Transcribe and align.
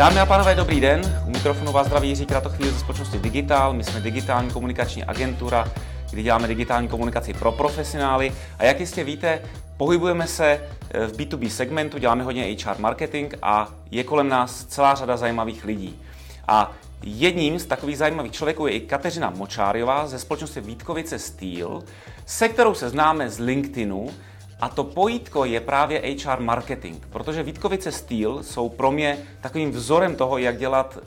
Dámy 0.00 0.20
a 0.20 0.26
pánové, 0.26 0.54
dobrý 0.54 0.80
den. 0.80 1.22
U 1.26 1.30
mikrofonu 1.30 1.72
vás 1.72 1.86
zdraví 1.86 2.08
Jiří 2.08 2.26
Kratochvíl 2.26 2.72
ze 2.72 2.78
společnosti 2.78 3.18
Digital. 3.18 3.72
My 3.72 3.84
jsme 3.84 4.00
digitální 4.00 4.50
komunikační 4.50 5.04
agentura, 5.04 5.72
kdy 6.10 6.22
děláme 6.22 6.48
digitální 6.48 6.88
komunikaci 6.88 7.34
pro 7.34 7.52
profesionály. 7.52 8.32
A 8.58 8.64
jak 8.64 8.80
jistě 8.80 9.04
víte, 9.04 9.42
pohybujeme 9.76 10.26
se 10.26 10.60
v 11.06 11.12
B2B 11.12 11.48
segmentu, 11.48 11.98
děláme 11.98 12.24
hodně 12.24 12.56
HR 12.64 12.78
marketing 12.78 13.34
a 13.42 13.68
je 13.90 14.04
kolem 14.04 14.28
nás 14.28 14.64
celá 14.64 14.94
řada 14.94 15.16
zajímavých 15.16 15.64
lidí. 15.64 15.98
A 16.48 16.72
jedním 17.02 17.58
z 17.58 17.66
takových 17.66 17.98
zajímavých 17.98 18.32
člověků 18.32 18.66
je 18.66 18.72
i 18.72 18.80
Kateřina 18.80 19.30
Močáriová 19.30 20.06
ze 20.06 20.18
společnosti 20.18 20.60
Vítkovice 20.60 21.18
Steel, 21.18 21.82
se 22.26 22.48
kterou 22.48 22.74
se 22.74 22.88
známe 22.88 23.30
z 23.30 23.38
LinkedInu, 23.38 24.10
a 24.60 24.68
to 24.68 24.84
pojítko 24.84 25.44
je 25.44 25.60
právě 25.60 26.02
HR 26.24 26.40
marketing, 26.40 27.06
protože 27.10 27.42
Vítkovice 27.42 27.92
Steel 27.92 28.42
jsou 28.42 28.68
pro 28.68 28.90
mě 28.90 29.18
takovým 29.40 29.70
vzorem 29.70 30.16
toho, 30.16 30.38
jak 30.38 30.58
dělat 30.58 30.98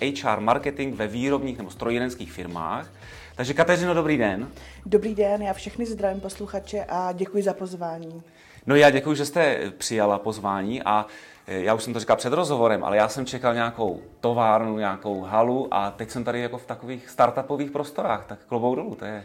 HR 0.00 0.38
eh, 0.38 0.40
marketing 0.40 0.94
ve 0.94 1.06
výrobních 1.06 1.58
nebo 1.58 1.70
strojírenských 1.70 2.32
firmách. 2.32 2.90
Takže 3.36 3.54
Kateřino, 3.54 3.94
dobrý 3.94 4.16
den. 4.16 4.48
Dobrý 4.86 5.14
den, 5.14 5.42
já 5.42 5.52
všechny 5.52 5.86
zdravím 5.86 6.20
posluchače 6.20 6.84
a 6.88 7.12
děkuji 7.12 7.42
za 7.42 7.54
pozvání. 7.54 8.22
No 8.66 8.76
já 8.76 8.90
děkuji, 8.90 9.14
že 9.14 9.26
jste 9.26 9.70
přijala 9.78 10.18
pozvání 10.18 10.82
a 10.82 11.06
eh, 11.46 11.58
já 11.58 11.74
už 11.74 11.82
jsem 11.82 11.92
to 11.92 12.00
říkal 12.00 12.16
před 12.16 12.32
rozhovorem, 12.32 12.84
ale 12.84 12.96
já 12.96 13.08
jsem 13.08 13.26
čekal 13.26 13.54
nějakou 13.54 14.02
továrnu, 14.20 14.78
nějakou 14.78 15.20
halu 15.20 15.68
a 15.70 15.90
teď 15.90 16.10
jsem 16.10 16.24
tady 16.24 16.40
jako 16.40 16.58
v 16.58 16.66
takových 16.66 17.08
startupových 17.08 17.70
prostorách, 17.70 18.26
tak 18.26 18.38
klobou 18.46 18.74
dolů, 18.74 18.94
to 18.94 19.04
je 19.04 19.24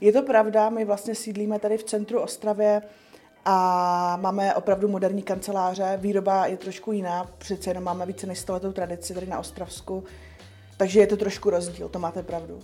je 0.00 0.12
to 0.12 0.22
pravda, 0.22 0.70
my 0.70 0.84
vlastně 0.84 1.14
sídlíme 1.14 1.58
tady 1.58 1.78
v 1.78 1.84
centru 1.84 2.20
Ostravě 2.20 2.82
a 3.44 4.18
máme 4.20 4.54
opravdu 4.54 4.88
moderní 4.88 5.22
kanceláře. 5.22 5.98
Výroba 6.00 6.46
je 6.46 6.56
trošku 6.56 6.92
jiná, 6.92 7.26
přece 7.38 7.70
jenom 7.70 7.84
máme 7.84 8.06
více 8.06 8.26
než 8.26 8.38
100 8.38 8.52
letou 8.52 8.72
tradici 8.72 9.14
tady 9.14 9.26
na 9.26 9.38
Ostravsku. 9.38 10.04
Takže 10.76 11.00
je 11.00 11.06
to 11.06 11.16
trošku 11.16 11.50
rozdíl, 11.50 11.88
to 11.88 11.98
máte 11.98 12.22
pravdu. 12.22 12.60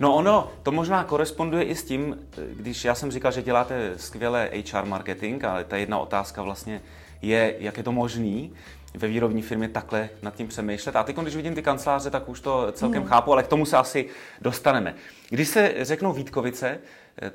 No 0.00 0.14
ono, 0.14 0.50
to 0.62 0.72
možná 0.72 1.04
koresponduje 1.04 1.62
i 1.64 1.74
s 1.74 1.84
tím, 1.84 2.26
když 2.54 2.84
já 2.84 2.94
jsem 2.94 3.10
říkal, 3.10 3.32
že 3.32 3.42
děláte 3.42 3.92
skvěle 3.96 4.50
HR 4.72 4.84
marketing, 4.84 5.44
ale 5.44 5.64
ta 5.64 5.76
jedna 5.76 5.98
otázka 5.98 6.42
vlastně 6.42 6.82
je, 7.22 7.54
jak 7.58 7.76
je 7.76 7.82
to 7.82 7.92
možný 7.92 8.52
ve 8.94 9.08
výrobní 9.08 9.42
firmě 9.42 9.68
takhle 9.68 10.10
nad 10.22 10.34
tím 10.34 10.48
přemýšlet. 10.48 10.96
A 10.96 11.02
teď, 11.02 11.16
když 11.16 11.36
vidím 11.36 11.54
ty 11.54 11.62
kanceláře, 11.62 12.10
tak 12.10 12.28
už 12.28 12.40
to 12.40 12.72
celkem 12.72 13.02
hmm. 13.02 13.10
chápu, 13.10 13.32
ale 13.32 13.42
k 13.42 13.48
tomu 13.48 13.66
se 13.66 13.76
asi 13.76 14.06
dostaneme. 14.40 14.94
Když 15.28 15.48
se 15.48 15.74
řeknou 15.78 16.12
Vítkovice, 16.12 16.78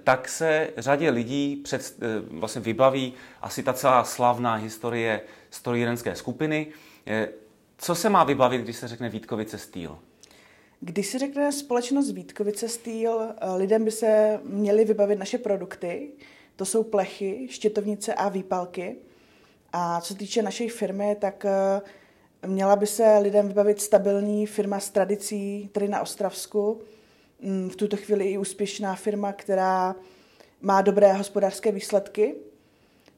tak 0.04 0.30
se 0.30 0.70
řadě 0.78 1.10
lidí 1.10 1.56
před, 1.56 1.96
eh, 2.02 2.06
vlastně 2.30 2.62
vybaví 2.62 3.14
asi 3.42 3.64
ta 3.64 3.74
celá 3.74 4.04
slavná 4.04 4.56
historie 4.56 5.22
strojírenské 5.50 6.16
skupiny. 6.16 6.68
Eh, 7.08 7.30
co 7.78 7.96
se 7.96 8.10
má 8.10 8.24
vybavit, 8.24 8.62
když 8.62 8.76
se 8.76 8.88
řekne 8.88 9.10
Vítkovice 9.10 9.58
Steel? 9.58 10.00
Když 10.80 11.08
se 11.08 11.20
řekne 11.20 11.52
společnost 11.52 12.12
Vítkovice 12.12 12.70
Steel, 12.70 13.22
eh, 13.22 13.52
lidem 13.56 13.86
by 13.86 13.92
se 13.92 14.40
měly 14.44 14.86
vybavit 14.86 15.20
naše 15.20 15.38
produkty. 15.38 16.12
To 16.56 16.66
jsou 16.66 16.84
plechy, 16.84 17.48
štětovnice 17.50 18.14
a 18.14 18.30
výpalky. 18.30 18.96
A 19.78 20.02
co 20.02 20.14
se 20.14 20.20
týče 20.20 20.42
naší 20.42 20.70
firmy, 20.70 21.18
tak 21.20 21.46
měla 22.46 22.76
by 22.76 22.88
se 22.88 23.18
lidem 23.18 23.48
vybavit 23.48 23.82
stabilní 23.82 24.46
firma 24.46 24.80
s 24.80 24.90
tradicí 24.90 25.70
tady 25.74 25.88
na 25.88 26.02
Ostravsku, 26.02 26.82
Mm, 27.40 27.70
v 27.70 27.76
tuto 27.76 27.98
chvíli 27.98 28.26
i 28.26 28.38
úspěšná 28.38 28.96
firma, 28.96 29.34
která 29.34 29.96
má 30.62 30.82
dobré 30.82 31.14
hospodářské 31.14 31.72
výsledky. 31.72 32.36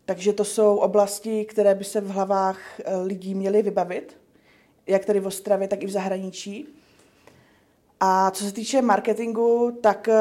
Takže 0.05 0.33
to 0.33 0.45
jsou 0.45 0.77
oblasti, 0.77 1.45
které 1.45 1.75
by 1.75 1.83
se 1.83 2.01
v 2.01 2.09
hlavách 2.09 2.79
eh, 2.79 2.97
lidí 2.97 3.35
měly 3.35 3.61
vybavit, 3.61 4.17
jak 4.87 5.05
tady 5.05 5.19
v 5.19 5.27
Ostravě, 5.27 5.67
tak 5.67 5.83
i 5.83 5.85
v 5.85 5.91
zahraničí. 5.91 6.67
A 7.99 8.31
co 8.31 8.43
se 8.43 8.51
týče 8.51 8.81
marketingu, 8.81 9.77
tak 9.81 10.07
eh, 10.07 10.15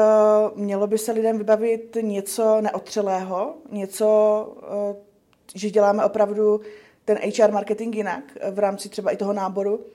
mělo 0.55 0.87
by 0.87 0.97
se 0.97 1.11
lidem 1.11 1.37
vybavit 1.37 1.97
něco 2.01 2.61
neotřelého, 2.61 3.55
něco, 3.71 4.07
eh, 4.63 5.06
že 5.55 5.69
děláme 5.69 6.05
opravdu 6.05 6.61
ten 7.05 7.17
HR 7.17 7.51
marketing 7.51 7.95
jinak 7.95 8.23
v 8.51 8.59
rámci 8.59 8.89
třeba 8.89 9.11
i 9.11 9.17
toho 9.17 9.33
náboru, 9.33 9.85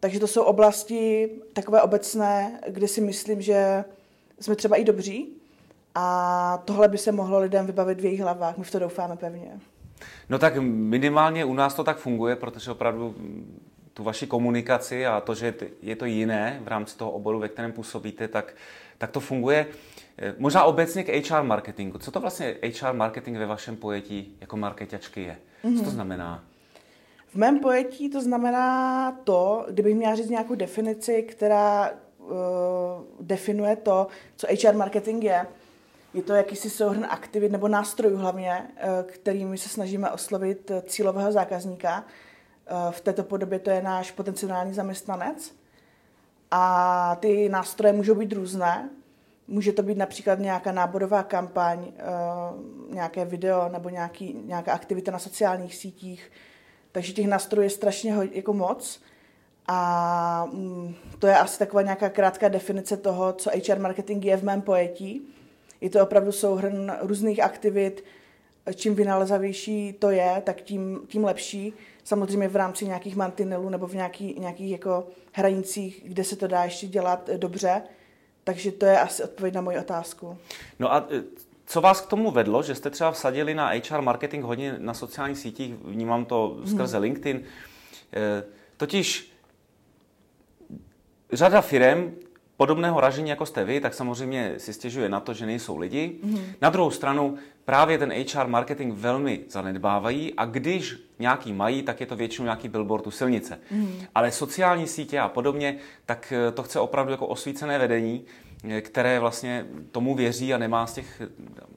takže 0.00 0.20
to 0.20 0.26
jsou 0.26 0.42
oblasti 0.42 1.30
takové 1.52 1.82
obecné, 1.82 2.60
kde 2.68 2.88
si 2.88 3.00
myslím, 3.00 3.42
že 3.42 3.84
jsme 4.40 4.56
třeba 4.56 4.76
i 4.76 4.84
dobří 4.84 5.28
a 5.94 6.62
tohle 6.64 6.88
by 6.88 6.98
se 6.98 7.12
mohlo 7.12 7.38
lidem 7.38 7.66
vybavit 7.66 8.00
v 8.00 8.04
jejich 8.04 8.20
hlavách. 8.20 8.58
My 8.58 8.64
v 8.64 8.70
to 8.70 8.78
doufáme 8.78 9.16
pevně. 9.16 9.60
No 10.28 10.38
tak 10.38 10.56
minimálně 10.62 11.44
u 11.44 11.54
nás 11.54 11.74
to 11.74 11.84
tak 11.84 11.98
funguje, 11.98 12.36
protože 12.36 12.70
opravdu 12.70 13.14
tu 13.94 14.04
vaši 14.04 14.26
komunikaci 14.26 15.06
a 15.06 15.20
to, 15.20 15.34
že 15.34 15.54
je 15.82 15.96
to 15.96 16.04
jiné 16.04 16.60
v 16.64 16.68
rámci 16.68 16.96
toho 16.96 17.10
oboru, 17.10 17.38
ve 17.38 17.48
kterém 17.48 17.72
působíte, 17.72 18.28
tak, 18.28 18.54
tak 18.98 19.10
to 19.10 19.20
funguje. 19.20 19.66
Možná 20.38 20.64
obecně 20.64 21.04
k 21.04 21.30
HR 21.30 21.42
marketingu. 21.42 21.98
Co 21.98 22.10
to 22.10 22.20
vlastně 22.20 22.56
HR 22.80 22.92
marketing 22.92 23.38
ve 23.38 23.46
vašem 23.46 23.76
pojetí 23.76 24.36
jako 24.40 24.56
marketačky 24.56 25.22
je? 25.22 25.36
Co 25.62 25.68
to 25.68 25.82
mhm. 25.82 25.90
znamená? 25.90 26.44
V 27.26 27.34
mém 27.34 27.58
pojetí 27.60 28.10
to 28.10 28.20
znamená 28.20 29.12
to, 29.24 29.66
kdybych 29.70 29.94
měla 29.94 30.14
říct 30.14 30.28
nějakou 30.28 30.54
definici, 30.54 31.22
která 31.22 31.90
uh, 32.18 32.28
definuje 33.20 33.76
to, 33.76 34.06
co 34.36 34.46
HR 34.46 34.74
marketing 34.74 35.24
je. 35.24 35.46
Je 36.14 36.22
to 36.22 36.34
jakýsi 36.34 36.70
souhrn 36.70 37.06
aktivit 37.10 37.52
nebo 37.52 37.68
nástrojů 37.68 38.16
hlavně, 38.16 38.62
uh, 38.62 39.10
kterými 39.10 39.58
se 39.58 39.68
snažíme 39.68 40.10
oslovit 40.10 40.70
cílového 40.86 41.32
zákazníka. 41.32 42.04
Uh, 42.70 42.90
v 42.90 43.00
této 43.00 43.22
podobě 43.22 43.58
to 43.58 43.70
je 43.70 43.82
náš 43.82 44.10
potenciální 44.10 44.74
zaměstnanec. 44.74 45.54
A 46.50 47.16
ty 47.20 47.48
nástroje 47.48 47.92
můžou 47.92 48.14
být 48.14 48.32
různé. 48.32 48.90
Může 49.48 49.72
to 49.72 49.82
být 49.82 49.98
například 49.98 50.38
nějaká 50.38 50.72
náborová 50.72 51.22
kampaň, 51.22 51.92
nějaké 52.90 53.24
video 53.24 53.68
nebo 53.68 53.88
nějaký, 53.88 54.36
nějaká 54.44 54.72
aktivita 54.72 55.12
na 55.12 55.18
sociálních 55.18 55.74
sítích, 55.74 56.30
takže 56.92 57.12
těch 57.12 57.26
nástrojů 57.26 57.64
je 57.64 57.70
strašně 57.70 58.14
jako 58.32 58.52
moc. 58.52 59.00
A 59.66 60.48
mm, 60.52 60.94
to 61.18 61.26
je 61.26 61.38
asi 61.38 61.58
taková 61.58 61.82
nějaká 61.82 62.08
krátká 62.08 62.48
definice 62.48 62.96
toho, 62.96 63.32
co 63.32 63.50
HR 63.50 63.78
marketing 63.78 64.24
je 64.24 64.36
v 64.36 64.44
mém 64.44 64.62
pojetí. 64.62 65.22
Je 65.80 65.90
to 65.90 66.02
opravdu 66.02 66.32
souhrn 66.32 66.92
různých 67.00 67.42
aktivit, 67.42 68.04
čím 68.74 68.94
vynalezavější 68.94 69.92
to 69.92 70.10
je, 70.10 70.42
tak 70.44 70.60
tím, 70.60 71.00
tím 71.08 71.24
lepší. 71.24 71.72
Samozřejmě 72.04 72.48
v 72.48 72.56
rámci 72.56 72.84
nějakých 72.84 73.16
mantinelů 73.16 73.68
nebo 73.68 73.86
v 73.86 73.94
nějaký, 73.94 74.36
nějakých 74.38 74.70
jako 74.70 75.06
hranicích, 75.32 76.02
kde 76.06 76.24
se 76.24 76.36
to 76.36 76.46
dá 76.46 76.64
ještě 76.64 76.86
dělat 76.86 77.30
dobře. 77.36 77.82
Takže 78.48 78.72
to 78.72 78.86
je 78.86 79.00
asi 79.00 79.24
odpověď 79.24 79.54
na 79.54 79.60
moji 79.60 79.78
otázku. 79.78 80.38
No 80.78 80.92
a 80.92 81.06
e, 81.10 81.22
co 81.66 81.80
vás 81.80 82.00
k 82.00 82.06
tomu 82.06 82.30
vedlo, 82.30 82.62
že 82.62 82.74
jste 82.74 82.90
třeba 82.90 83.10
vsadili 83.10 83.54
na 83.54 83.70
HR 83.90 84.00
marketing 84.00 84.44
hodně 84.44 84.74
na 84.78 84.94
sociálních 84.94 85.38
sítích, 85.38 85.74
vnímám 85.74 86.24
to 86.24 86.60
skrze 86.66 86.96
hmm. 86.96 87.02
LinkedIn, 87.02 87.42
eh, 88.12 88.44
totiž 88.76 89.32
řada 91.32 91.60
firm 91.60 92.14
podobného 92.58 93.00
ražení, 93.00 93.30
jako 93.30 93.46
jste 93.46 93.64
vy, 93.64 93.80
tak 93.80 93.94
samozřejmě 93.94 94.54
si 94.56 94.72
stěžuje 94.72 95.08
na 95.08 95.20
to, 95.20 95.34
že 95.34 95.46
nejsou 95.46 95.76
lidi. 95.76 96.18
Mm. 96.22 96.40
Na 96.60 96.70
druhou 96.70 96.90
stranu 96.90 97.36
právě 97.64 97.98
ten 97.98 98.12
HR 98.12 98.46
marketing 98.46 98.94
velmi 98.94 99.40
zanedbávají 99.48 100.34
a 100.34 100.44
když 100.44 100.96
nějaký 101.18 101.52
mají, 101.52 101.82
tak 101.82 102.00
je 102.00 102.06
to 102.06 102.16
většinou 102.16 102.44
nějaký 102.44 102.68
billboard 102.68 103.06
u 103.06 103.10
silnice. 103.10 103.58
Mm. 103.70 104.00
Ale 104.14 104.32
sociální 104.32 104.86
sítě 104.86 105.20
a 105.20 105.28
podobně, 105.28 105.76
tak 106.06 106.32
eh, 106.32 106.52
to 106.52 106.62
chce 106.62 106.80
opravdu 106.80 107.12
jako 107.12 107.26
osvícené 107.26 107.78
vedení, 107.78 108.24
které 108.80 109.20
vlastně 109.20 109.66
tomu 109.92 110.14
věří 110.14 110.54
a 110.54 110.58
nemá 110.58 110.86
z 110.86 110.94
těch 110.94 111.22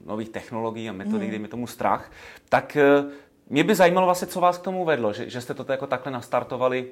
nových 0.06 0.28
technologií 0.28 0.88
a 0.88 0.92
metodik, 0.92 1.20
hmm. 1.20 1.30
dejme 1.30 1.48
tomu 1.48 1.66
strach, 1.66 2.12
tak 2.48 2.76
eh, 2.76 3.04
mě 3.50 3.64
by 3.64 3.74
zajímalo 3.74 4.06
vlastně, 4.06 4.28
co 4.28 4.40
vás 4.40 4.58
k 4.58 4.62
tomu 4.62 4.84
vedlo, 4.84 5.12
že, 5.12 5.30
že 5.30 5.40
jste 5.40 5.54
to 5.54 5.72
jako 5.72 5.86
takhle 5.86 6.12
nastartovali, 6.12 6.86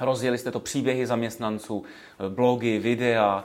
rozjeli 0.00 0.38
jste 0.38 0.50
to 0.50 0.60
příběhy 0.60 1.06
zaměstnanců, 1.06 1.84
eh, 1.84 2.28
blogy, 2.28 2.78
videa. 2.78 3.44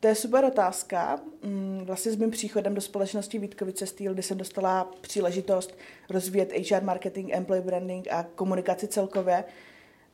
To 0.00 0.08
je 0.08 0.14
super 0.14 0.44
otázka. 0.44 1.20
Mm, 1.42 1.80
vlastně 1.84 2.12
s 2.12 2.16
mým 2.16 2.30
příchodem 2.30 2.74
do 2.74 2.80
společnosti 2.80 3.38
Vítkovice 3.38 3.86
Steel, 3.86 4.14
kdy 4.14 4.22
jsem 4.22 4.38
dostala 4.38 4.90
příležitost 5.00 5.78
rozvíjet 6.10 6.52
HR 6.52 6.82
marketing, 6.82 7.30
employee 7.32 7.64
branding 7.64 8.08
a 8.10 8.26
komunikaci 8.34 8.88
celkově, 8.88 9.44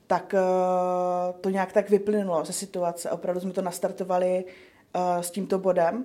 tak 0.06 0.34
uh, 0.34 1.40
to 1.40 1.50
nějak 1.50 1.72
tak 1.72 1.90
vyplynulo 1.90 2.44
ze 2.44 2.52
situace. 2.52 3.10
Opravdu 3.10 3.40
jsme 3.40 3.52
to 3.52 3.62
nastartovali 3.62 4.44
uh, 4.44 5.22
s 5.22 5.30
tímto 5.30 5.58
bodem 5.58 6.04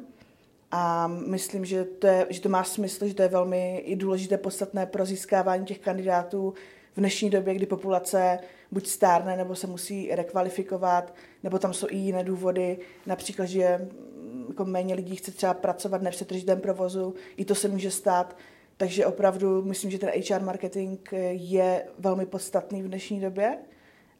a 0.71 1.07
myslím, 1.07 1.65
že 1.65 1.83
to, 1.83 2.07
je, 2.07 2.27
že 2.29 2.41
to 2.41 2.49
má 2.49 2.63
smysl, 2.63 3.07
že 3.07 3.13
to 3.13 3.21
je 3.21 3.27
velmi 3.27 3.77
i 3.77 3.95
důležité, 3.95 4.37
podstatné 4.37 4.85
pro 4.85 5.05
získávání 5.05 5.65
těch 5.65 5.79
kandidátů 5.79 6.53
v 6.95 6.99
dnešní 6.99 7.29
době, 7.29 7.53
kdy 7.53 7.65
populace 7.65 8.39
buď 8.71 8.87
stárne, 8.87 9.37
nebo 9.37 9.55
se 9.55 9.67
musí 9.67 10.15
rekvalifikovat, 10.15 11.13
nebo 11.43 11.59
tam 11.59 11.73
jsou 11.73 11.87
i 11.89 11.95
jiné 11.95 12.23
důvody, 12.23 12.77
například, 13.05 13.45
že 13.45 13.77
mm, 13.77 14.45
jako 14.47 14.65
méně 14.65 14.95
lidí 14.95 15.15
chce 15.15 15.31
třeba 15.31 15.53
pracovat 15.53 16.01
v 16.01 16.09
přetržitém 16.09 16.61
provozu, 16.61 17.13
i 17.37 17.45
to 17.45 17.55
se 17.55 17.67
může 17.67 17.91
stát, 17.91 18.35
Takže 18.77 19.05
opravdu 19.05 19.63
myslím, 19.63 19.91
že 19.91 19.99
ten 19.99 20.09
HR 20.09 20.41
marketing 20.41 20.99
je 21.31 21.85
velmi 21.99 22.25
podstatný 22.25 22.83
v 22.83 22.87
dnešní 22.87 23.21
době. 23.21 23.57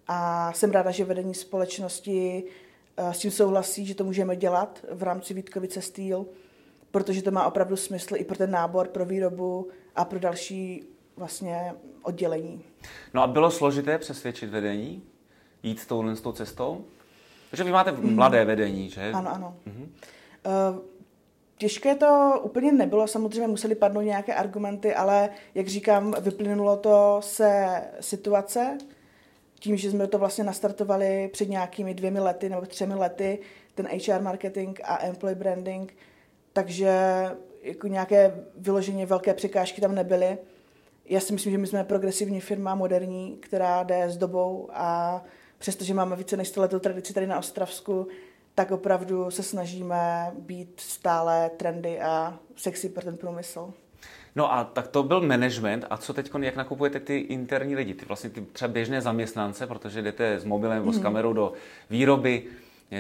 A 0.08 0.54
jsem 0.54 0.72
ráda, 0.72 0.92
že 0.92 1.06
vedení 1.06 1.34
společnosti 1.34 2.44
eh, 2.98 3.14
s 3.14 3.20
tím 3.20 3.32
souhlasí, 3.32 3.86
že 3.86 3.96
to 3.96 4.04
můžeme 4.04 4.36
dělat 4.36 4.86
v 4.92 5.04
rámci 5.04 5.34
Vítkovice 5.34 5.82
Steel, 5.82 6.26
protože 6.92 7.22
to 7.22 7.32
má 7.32 7.48
opravdu 7.48 7.76
smysl 7.76 8.16
i 8.16 8.24
pro 8.24 8.38
ten 8.38 8.52
nábor, 8.52 8.88
pro 8.88 9.06
výrobu 9.06 9.68
a 9.96 10.06
pro 10.06 10.20
další 10.20 10.84
vlastně 11.18 11.74
oddělení. 12.02 12.64
No 13.14 13.22
a 13.22 13.28
bylo 13.28 13.52
složité 13.52 13.98
přesvědčit 13.98 14.50
vedení 14.50 15.04
jít 15.64 15.80
s 15.80 15.86
tou, 15.86 16.16
s 16.16 16.22
tou 16.22 16.32
cestou? 16.32 16.86
Protože 17.50 17.64
vy 17.64 17.72
máte 17.72 17.92
mm. 17.92 18.16
mladé 18.16 18.46
vedení, 18.46 18.90
že? 18.90 19.12
Ano, 19.12 19.34
ano. 19.34 19.58
Mm-hmm. 19.68 19.88
Uh, 20.74 20.80
Těžké 21.58 21.96
to 21.96 22.40
úplně 22.44 22.72
nebylo, 22.72 23.08
samozřejmě 23.08 23.48
museli 23.48 23.76
padnout 23.76 24.04
nějaké 24.04 24.34
argumenty, 24.34 24.96
ale 24.96 25.30
jak 25.56 25.68
říkám, 25.68 26.16
vyplynulo 26.22 26.78
to 26.78 27.18
se 27.24 27.82
situace, 28.00 28.78
tím, 29.60 29.78
že 29.78 29.92
jsme 29.92 30.08
to 30.08 30.20
vlastně 30.20 30.44
nastartovali 30.44 31.30
před 31.34 31.50
nějakými 31.50 31.94
dvěmi 31.94 32.20
lety 32.20 32.50
nebo 32.50 32.62
třemi 32.62 32.96
lety, 32.96 33.40
ten 33.76 33.88
HR 33.88 34.22
marketing 34.22 34.80
a 34.84 35.06
employee 35.06 35.36
branding, 35.36 35.96
takže 36.54 36.92
jako 37.62 37.88
nějaké 37.88 38.44
vyloženě 38.58 39.06
velké 39.06 39.34
překážky 39.34 39.82
tam 39.82 39.96
nebyly. 39.96 40.38
Já 41.10 41.20
si 41.20 41.34
myslím, 41.34 41.52
že 41.52 41.58
my 41.58 41.68
jsme 41.68 41.84
progresivní 41.84 42.42
firma, 42.42 42.76
moderní, 42.76 43.38
která 43.40 43.84
jde 43.84 44.04
s 44.10 44.18
dobou 44.18 44.70
a 44.74 45.24
přestože 45.58 45.94
máme 45.94 46.16
více 46.16 46.38
než 46.38 46.48
100 46.48 46.62
letou 46.62 46.80
tradici 46.80 47.14
tady 47.14 47.28
na 47.28 47.40
Ostravsku, 47.40 48.08
tak 48.56 48.72
opravdu 48.72 49.32
se 49.32 49.44
snažíme 49.44 50.32
být 50.40 50.74
stále 50.78 51.50
trendy 51.58 52.00
a 52.02 52.40
sexy 52.56 52.90
pro 52.90 53.04
ten 53.04 53.18
průmysl. 53.18 53.74
No 54.36 54.54
a 54.54 54.64
tak 54.64 54.88
to 54.88 55.04
byl 55.04 55.22
management. 55.22 55.86
A 55.90 55.98
co 55.98 56.14
teď, 56.14 56.32
jak 56.42 56.56
nakupujete 56.56 57.00
ty 57.00 57.18
interní 57.18 57.76
lidi? 57.76 57.94
Ty 57.94 58.06
vlastně 58.06 58.30
ty 58.30 58.42
třeba 58.42 58.74
běžné 58.74 59.02
zaměstnance, 59.02 59.68
protože 59.68 60.02
jdete 60.02 60.40
s 60.40 60.44
mobilem 60.44 60.78
nebo 60.78 60.88
mm. 60.88 60.94
s 60.94 60.96
mhm. 60.96 61.04
kamerou 61.04 61.34
do 61.34 61.54
výroby, 61.90 62.44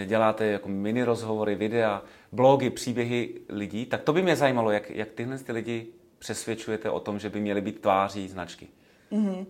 děláte 0.06 0.46
jako 0.46 0.70
mini 0.70 1.04
rozhovory, 1.04 1.56
videa, 1.56 2.02
blogy, 2.32 2.70
příběhy 2.70 3.34
lidí. 3.50 3.86
Tak 3.86 4.02
to 4.02 4.14
by 4.14 4.22
mě 4.22 4.36
zajímalo, 4.36 4.72
jak, 4.72 4.90
jak 4.90 5.12
tyhle 5.12 5.38
ty 5.38 5.52
lidi 5.52 5.88
přesvědčujete 6.20 6.90
o 6.90 7.00
tom, 7.00 7.20
že 7.20 7.30
by 7.30 7.40
měly 7.40 7.62
být 7.62 7.82
tváří 7.82 8.28
značky. 8.28 8.68
Mm-hmm. 9.12 9.46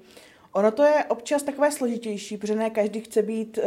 Ono 0.51 0.71
to 0.71 0.83
je 0.83 1.05
občas 1.05 1.43
takové 1.43 1.71
složitější, 1.71 2.37
protože 2.37 2.55
ne 2.55 2.69
každý 2.69 3.01
chce 3.01 3.21
být 3.21 3.57
uh, 3.57 3.63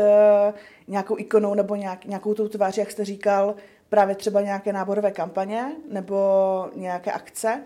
nějakou 0.88 1.18
ikonou 1.18 1.54
nebo 1.54 1.74
nějak, 1.74 2.04
nějakou 2.04 2.34
tou 2.34 2.48
tváří, 2.48 2.80
jak 2.80 2.90
jste 2.90 3.04
říkal, 3.04 3.54
právě 3.88 4.14
třeba 4.14 4.40
nějaké 4.40 4.72
náborové 4.72 5.10
kampaně 5.10 5.72
nebo 5.90 6.16
nějaké 6.74 7.12
akce. 7.12 7.62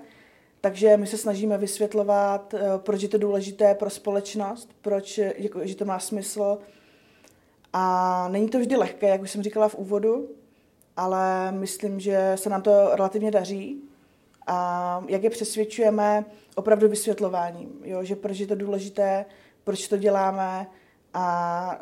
Takže 0.61 0.97
my 0.97 1.07
se 1.07 1.19
snažíme 1.19 1.59
vysvětlovat, 1.59 2.55
uh, 2.55 2.61
proč 2.77 3.03
je 3.03 3.09
to 3.09 3.19
důležité 3.19 3.75
pro 3.75 3.91
společnost, 3.91 4.71
proč 4.83 5.21
jako, 5.37 5.67
že 5.67 5.77
to 5.77 5.85
má 5.85 5.99
smysl. 5.99 6.59
A 7.73 8.29
není 8.29 8.49
to 8.49 8.59
vždy 8.59 8.77
lehké, 8.77 9.09
jak 9.09 9.23
už 9.23 9.31
jsem 9.31 9.43
říkala 9.43 9.69
v 9.69 9.75
úvodu, 9.75 10.29
ale 10.97 11.53
myslím, 11.53 12.01
že 12.01 12.33
se 12.35 12.51
nám 12.51 12.63
to 12.63 12.91
relativně 12.93 13.31
daří. 13.31 13.83
A 14.47 15.05
jak 15.09 15.23
je 15.23 15.31
přesvědčujeme 15.31 16.25
opravdu 16.55 16.89
vysvětlováním, 16.89 17.81
jo? 17.85 18.05
že 18.05 18.17
proč 18.17 18.39
je 18.39 18.47
to 18.47 18.55
důležité, 18.55 19.25
proč 19.65 19.89
to 19.89 19.97
děláme 19.97 20.67
a 21.15 21.81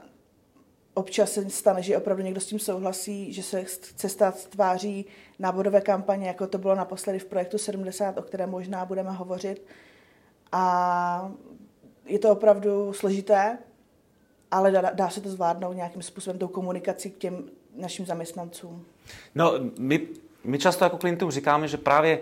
občas 0.95 1.33
se 1.33 1.51
stane, 1.51 1.83
že 1.83 1.97
opravdu 1.97 2.23
někdo 2.23 2.41
s 2.41 2.47
tím 2.47 2.59
souhlasí, 2.59 3.33
že 3.33 3.43
se 3.43 3.65
chce 3.65 4.09
stát 4.09 4.47
tváří 4.47 5.07
náborové 5.39 5.81
kampaně, 5.81 6.27
jako 6.27 6.47
to 6.47 6.59
bylo 6.59 6.75
naposledy 6.75 7.19
v 7.19 7.25
projektu 7.25 7.59
70, 7.59 8.19
o 8.19 8.23
kterém 8.23 8.51
možná 8.51 8.85
budeme 8.85 9.11
hovořit. 9.11 9.67
A 10.53 11.33
je 12.07 12.19
to 12.19 12.31
opravdu 12.31 12.93
složité, 12.93 13.59
ale 14.51 14.71
dá, 14.71 14.81
dá 14.81 15.11
se 15.11 15.21
to 15.21 15.29
zvládnout 15.29 15.73
nějakým 15.73 16.03
způsobem 16.03 16.39
tou 16.39 16.49
komunikací 16.49 17.11
k 17.11 17.19
těm 17.19 17.51
našim 17.77 18.07
zaměstnancům. 18.07 18.85
No, 19.35 19.53
my, 19.79 20.09
my 20.45 20.59
často 20.59 20.85
jako 20.85 20.97
klientům 20.97 21.31
říkáme, 21.31 21.69
že 21.69 21.77
právě 21.77 22.21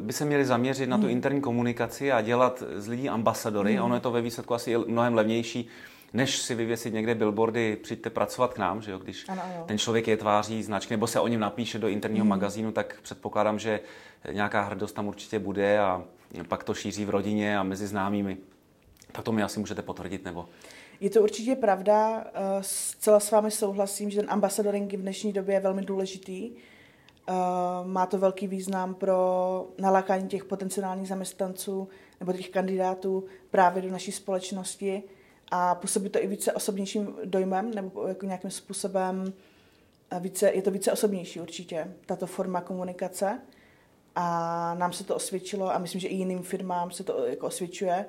by 0.00 0.12
se 0.12 0.24
měli 0.24 0.44
zaměřit 0.44 0.86
na 0.86 0.96
tu 0.96 1.02
hmm. 1.02 1.12
interní 1.12 1.40
komunikaci 1.40 2.12
a 2.12 2.20
dělat 2.20 2.62
z 2.76 2.88
lidí 2.88 3.08
ambasadory. 3.08 3.74
Hmm. 3.74 3.84
Ono 3.84 3.94
je 3.94 4.00
to 4.00 4.10
ve 4.10 4.20
výsledku 4.20 4.54
asi 4.54 4.76
mnohem 4.76 5.14
levnější, 5.14 5.68
než 6.12 6.38
si 6.38 6.54
vyvěsit 6.54 6.94
někde 6.94 7.14
billboardy, 7.14 7.76
přijďte 7.82 8.10
pracovat 8.10 8.54
k 8.54 8.58
nám, 8.58 8.82
že 8.82 8.90
jo? 8.90 8.98
když 8.98 9.28
ano, 9.28 9.42
ano. 9.44 9.64
ten 9.66 9.78
člověk 9.78 10.08
je 10.08 10.16
tváří 10.16 10.62
značky, 10.62 10.94
nebo 10.94 11.06
se 11.06 11.20
o 11.20 11.28
něm 11.28 11.40
napíše 11.40 11.78
do 11.78 11.88
interního 11.88 12.24
hmm. 12.24 12.30
magazínu, 12.30 12.72
tak 12.72 13.00
předpokládám, 13.02 13.58
že 13.58 13.80
nějaká 14.32 14.62
hrdost 14.62 14.94
tam 14.94 15.08
určitě 15.08 15.38
bude 15.38 15.78
a 15.78 16.04
pak 16.48 16.64
to 16.64 16.74
šíří 16.74 17.04
v 17.04 17.10
rodině 17.10 17.58
a 17.58 17.62
mezi 17.62 17.86
známými. 17.86 18.36
Tak 19.12 19.24
to 19.24 19.32
mi 19.32 19.42
asi 19.42 19.60
můžete 19.60 19.82
potvrdit, 19.82 20.24
nebo? 20.24 20.48
Je 21.00 21.10
to 21.10 21.22
určitě 21.22 21.56
pravda, 21.56 22.24
eh, 22.24 22.40
zcela 22.60 23.20
s 23.20 23.30
vámi 23.30 23.50
souhlasím, 23.50 24.10
že 24.10 24.20
ten 24.20 24.30
ambasadoring 24.30 24.92
v 24.92 24.96
dnešní 24.96 25.32
době 25.32 25.54
je 25.54 25.60
velmi 25.60 25.82
důležitý 25.82 26.50
Eh, 26.50 26.54
má 27.84 28.06
to 28.06 28.18
velký 28.18 28.46
význam 28.46 28.94
pro 28.94 29.66
nalákání 29.78 30.28
těch 30.28 30.44
potenciálních 30.44 31.08
zaměstnanců 31.08 31.88
nebo 32.20 32.32
těch 32.32 32.48
kandidátů 32.48 33.24
právě 33.50 33.82
do 33.82 33.90
naší 33.90 34.12
společnosti 34.12 35.02
a 35.50 35.74
působí 35.74 36.08
to 36.08 36.22
i 36.22 36.26
více 36.26 36.52
osobnějším 36.52 37.16
dojmem 37.24 37.74
nebo 37.74 38.06
jako 38.06 38.26
nějakým 38.26 38.50
způsobem 38.50 39.32
eh, 40.10 40.20
více, 40.20 40.50
je 40.50 40.62
to 40.62 40.70
více 40.70 40.92
osobnější 40.92 41.40
určitě, 41.40 41.94
tato 42.06 42.26
forma 42.26 42.60
komunikace 42.60 43.40
a 44.14 44.74
nám 44.74 44.92
se 44.92 45.04
to 45.04 45.16
osvědčilo 45.16 45.74
a 45.74 45.78
myslím, 45.78 46.00
že 46.00 46.08
i 46.08 46.14
jiným 46.14 46.42
firmám 46.42 46.90
se 46.90 47.04
to 47.04 47.26
jako 47.26 47.46
osvědčuje. 47.46 48.06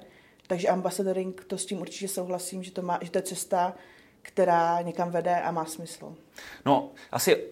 Takže 0.48 0.68
ambasadoring, 0.68 1.44
to 1.46 1.58
s 1.58 1.66
tím 1.66 1.82
určitě 1.82 2.08
souhlasím, 2.08 2.64
že 2.64 2.72
to, 2.72 2.82
má, 2.82 3.00
že 3.02 3.12
to 3.12 3.18
je 3.18 3.22
cesta, 3.22 3.76
která 4.22 4.82
někam 4.82 5.12
vede 5.12 5.42
a 5.42 5.52
má 5.52 5.66
smysl. 5.66 6.16
No, 6.66 6.92
asi 7.12 7.44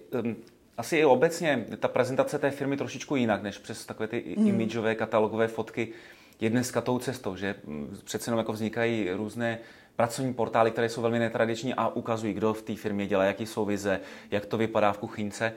asi 0.78 0.98
i 0.98 1.06
obecně 1.06 1.66
ta 1.80 1.88
prezentace 1.88 2.40
té 2.40 2.52
firmy 2.52 2.78
trošičku 2.78 3.16
jinak, 3.16 3.44
než 3.44 3.58
přes 3.58 3.86
takové 3.86 4.08
ty 4.08 4.36
hmm. 4.38 4.48
imidžové 4.48 4.96
katalogové 4.96 5.48
fotky 5.48 5.88
je 6.40 6.50
dneska 6.50 6.82
tou 6.82 7.00
cestou, 7.00 7.36
že 7.36 7.56
přece 8.04 8.30
jenom 8.30 8.38
jako 8.38 8.54
vznikají 8.54 9.12
různé 9.12 9.60
pracovní 9.96 10.34
portály, 10.34 10.72
které 10.72 10.90
jsou 10.90 11.02
velmi 11.02 11.20
netradiční 11.20 11.74
a 11.74 11.88
ukazují, 11.88 12.34
kdo 12.34 12.54
v 12.54 12.62
té 12.62 12.76
firmě 12.76 13.08
dělá, 13.08 13.24
jaký 13.24 13.46
jsou 13.46 13.66
vize, 13.66 14.00
jak 14.32 14.46
to 14.46 14.58
vypadá 14.58 14.94
v 14.94 14.98
kuchynce. 14.98 15.54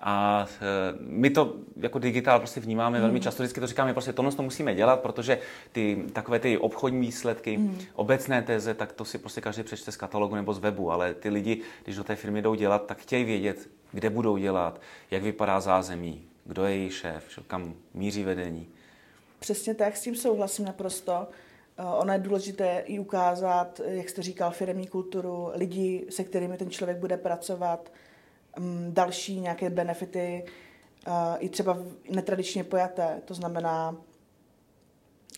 A 0.00 0.46
e, 0.60 0.94
my 1.00 1.30
to 1.30 1.54
jako 1.76 1.98
digitál 1.98 2.38
prostě 2.38 2.60
vnímáme 2.60 2.98
mm. 2.98 3.02
velmi 3.02 3.20
často, 3.20 3.42
vždycky 3.42 3.60
to 3.60 3.66
říkáme, 3.66 3.92
prostě 3.92 4.12
tohle 4.12 4.32
to 4.32 4.42
musíme 4.42 4.74
dělat, 4.74 5.00
protože 5.00 5.38
ty 5.72 6.04
takové 6.12 6.38
ty 6.38 6.58
obchodní 6.58 7.00
výsledky, 7.00 7.56
mm. 7.56 7.78
obecné 7.94 8.42
téze, 8.42 8.74
tak 8.74 8.92
to 8.92 9.04
si 9.04 9.18
prostě 9.18 9.40
každý 9.40 9.62
přečte 9.62 9.92
z 9.92 9.96
katalogu 9.96 10.34
nebo 10.34 10.54
z 10.54 10.58
webu, 10.58 10.90
ale 10.90 11.14
ty 11.14 11.28
lidi, 11.28 11.60
když 11.84 11.96
do 11.96 12.04
té 12.04 12.16
firmy 12.16 12.42
jdou 12.42 12.54
dělat, 12.54 12.86
tak 12.86 12.98
chtějí 12.98 13.24
vědět, 13.24 13.68
kde 13.94 14.10
budou 14.10 14.36
dělat, 14.36 14.80
jak 15.10 15.22
vypadá 15.22 15.60
zázemí, 15.60 16.28
kdo 16.44 16.64
je 16.64 16.76
její 16.76 16.90
šéf, 16.90 17.24
kam 17.46 17.74
míří 17.94 18.24
vedení. 18.24 18.68
Přesně 19.38 19.74
tak, 19.74 19.96
s 19.96 20.00
tím 20.00 20.16
souhlasím 20.16 20.64
naprosto. 20.64 21.28
Eh, 21.78 21.84
ono 21.84 22.12
je 22.12 22.18
důležité 22.18 22.82
i 22.86 22.98
ukázat, 22.98 23.80
jak 23.84 24.08
jste 24.08 24.22
říkal, 24.22 24.50
firmní 24.50 24.86
kulturu, 24.86 25.50
lidi, 25.54 26.06
se 26.10 26.24
kterými 26.24 26.56
ten 26.56 26.70
člověk 26.70 26.98
bude 26.98 27.16
pracovat, 27.16 27.92
mm, 28.58 28.90
další 28.92 29.40
nějaké 29.40 29.70
benefity, 29.70 30.44
eh, 31.06 31.10
i 31.38 31.48
třeba 31.48 31.78
netradičně 32.10 32.64
pojaté, 32.64 33.20
to 33.24 33.34
znamená 33.34 33.96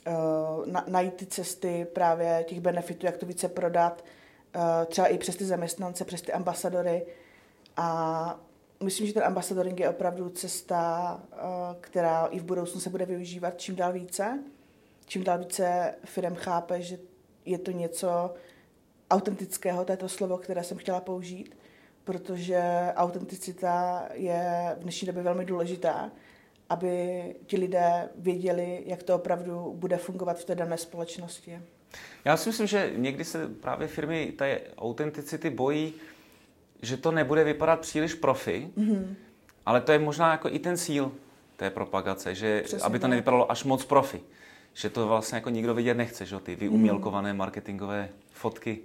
eh, 0.07 0.83
najít 0.89 1.15
ty 1.15 1.27
cesty 1.27 1.87
právě 1.93 2.45
těch 2.49 2.61
benefitů, 2.61 3.07
jak 3.07 3.17
to 3.17 3.27
více 3.27 3.49
prodat, 3.49 4.05
třeba 4.87 5.07
i 5.07 5.19
přes 5.19 5.37
ty 5.37 5.45
zaměstnance, 5.45 6.05
přes 6.05 6.23
ty 6.23 6.33
ambasadory, 6.33 7.07
a 7.77 8.41
myslím, 8.83 9.07
že 9.07 9.13
ten 9.13 9.25
ambasadoring 9.25 9.81
je 9.81 9.89
opravdu 9.89 10.29
cesta, 10.29 11.21
eh, 11.33 11.37
která 11.81 12.27
i 12.27 12.39
v 12.39 12.45
budoucnu 12.45 12.81
se 12.81 12.91
bude 12.91 13.07
využívat 13.07 13.61
čím 13.61 13.77
dál 13.77 13.93
více. 13.93 14.39
Čím 15.07 15.25
dál 15.25 15.39
více 15.39 15.95
firm 16.05 16.35
chápe, 16.35 16.83
že 16.83 16.99
je 17.45 17.59
to 17.59 17.71
něco 17.71 18.35
autentického, 19.11 19.85
to 19.85 19.93
je 19.93 19.97
to 19.97 20.09
slovo, 20.09 20.39
které 20.39 20.65
jsem 20.65 20.79
chtěla 20.79 21.01
použít, 21.01 21.57
protože 22.05 22.63
autenticita 22.97 24.05
je 24.13 24.77
v 24.79 24.83
dnešní 24.83 25.07
době 25.07 25.23
velmi 25.23 25.45
důležitá, 25.45 26.11
aby 26.69 27.23
ti 27.47 27.57
lidé 27.57 28.09
věděli, 28.17 28.83
jak 28.87 29.03
to 29.03 29.15
opravdu 29.15 29.75
bude 29.77 29.97
fungovat 29.97 30.39
v 30.39 30.45
té 30.45 30.55
dané 30.55 30.79
společnosti. 30.79 31.61
Já 32.25 32.37
si 32.37 32.49
myslím, 32.49 32.67
že 32.67 32.93
někdy 32.97 33.25
se 33.25 33.49
právě 33.49 33.89
firmy 33.89 34.33
té 34.39 34.61
autenticity 34.79 35.51
bojí, 35.51 35.95
že 36.83 36.97
to 36.97 37.13
nebude 37.13 37.45
vypadat 37.45 37.81
příliš 37.81 38.15
profi, 38.15 38.71
mm-hmm. 38.79 39.15
ale 39.67 39.81
to 39.81 39.93
je 39.93 39.99
možná 39.99 40.33
jako 40.33 40.49
i 40.49 40.59
ten 40.59 40.77
cíl 40.77 41.13
té 41.57 41.71
propagace, 41.71 42.35
že 42.35 42.63
Přesně 42.63 42.87
aby 42.87 42.99
to 42.99 43.09
nevypadalo 43.09 43.53
až 43.53 43.65
moc 43.65 43.85
profi. 43.85 44.21
Že 44.75 44.91
to 44.91 45.09
vlastně 45.09 45.37
jako 45.37 45.51
nikdo 45.51 45.75
vidět 45.75 45.95
nechce, 45.95 46.27
že 46.27 46.41
ty 46.41 46.55
vyumělkované 46.55 47.33
mm. 47.33 47.39
marketingové 47.39 48.09
fotky 48.31 48.79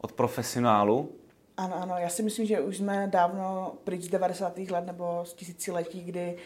od 0.00 0.12
profesionálu. 0.12 1.12
Ano, 1.56 1.82
ano, 1.82 1.94
já 1.98 2.08
si 2.08 2.22
myslím, 2.22 2.46
že 2.46 2.60
už 2.60 2.76
jsme 2.76 3.08
dávno 3.12 3.72
pryč 3.84 4.02
z 4.02 4.08
90. 4.08 4.58
let 4.58 4.86
nebo 4.86 5.20
z 5.24 5.34
tisíciletí, 5.34 6.04
kdy 6.04 6.36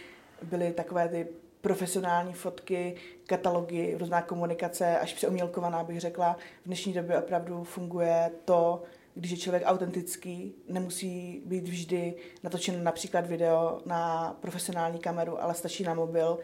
byly 0.42 0.72
takové 0.72 1.08
ty 1.08 1.26
profesionální 1.60 2.32
fotky, 2.32 2.94
katalogy, 3.26 3.94
různá 3.98 4.22
komunikace, 4.22 4.98
až 4.98 5.14
přeumělkovaná 5.14 5.84
bych 5.84 6.00
řekla. 6.00 6.36
V 6.62 6.66
dnešní 6.66 6.92
době 6.92 7.18
opravdu 7.18 7.64
funguje 7.64 8.30
to, 8.44 8.82
když 9.14 9.30
je 9.30 9.36
člověk 9.36 9.62
autentický, 9.66 10.54
nemusí 10.68 11.42
být 11.46 11.68
vždy 11.68 12.14
natočen 12.42 12.84
například 12.84 13.26
video 13.26 13.80
na 13.86 14.32
profesionální 14.40 14.98
kameru, 14.98 15.42
ale 15.42 15.54
stačí 15.54 15.84
na 15.84 15.94
mobil, 15.94 16.38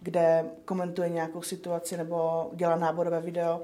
kde 0.00 0.44
komentuje 0.64 1.08
nějakou 1.08 1.42
situaci 1.42 1.96
nebo 1.96 2.50
dělá 2.54 2.76
náborové 2.76 3.20
video 3.20 3.62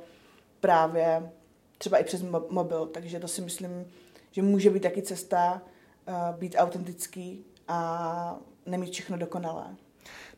právě 0.61 1.31
třeba 1.79 1.99
i 1.99 2.05
přes 2.05 2.25
mobil. 2.50 2.87
Takže 2.87 3.21
to 3.21 3.29
si 3.29 3.43
myslím, 3.43 3.87
že 4.31 4.43
může 4.43 4.71
být 4.71 4.83
taky 4.83 5.02
cesta 5.02 5.62
uh, 6.09 6.38
být 6.38 6.55
autentický 6.59 7.45
a 7.69 8.38
nemít 8.67 8.93
všechno 8.93 9.17
dokonalé. 9.17 9.64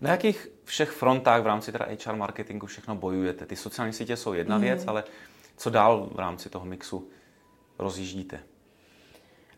Na 0.00 0.10
jakých 0.10 0.48
všech 0.64 0.90
frontách 0.90 1.42
v 1.42 1.46
rámci 1.46 1.72
teda 1.72 1.86
HR 2.06 2.16
marketingu 2.16 2.66
všechno 2.66 2.94
bojujete? 2.96 3.46
Ty 3.46 3.56
sociální 3.56 3.92
sítě 3.92 4.16
jsou 4.16 4.32
jedna 4.32 4.56
mm. 4.56 4.62
věc, 4.62 4.84
ale 4.86 5.04
co 5.56 5.70
dál 5.70 6.08
v 6.12 6.18
rámci 6.18 6.48
toho 6.48 6.64
mixu 6.64 7.08
rozjíždíte? 7.82 8.40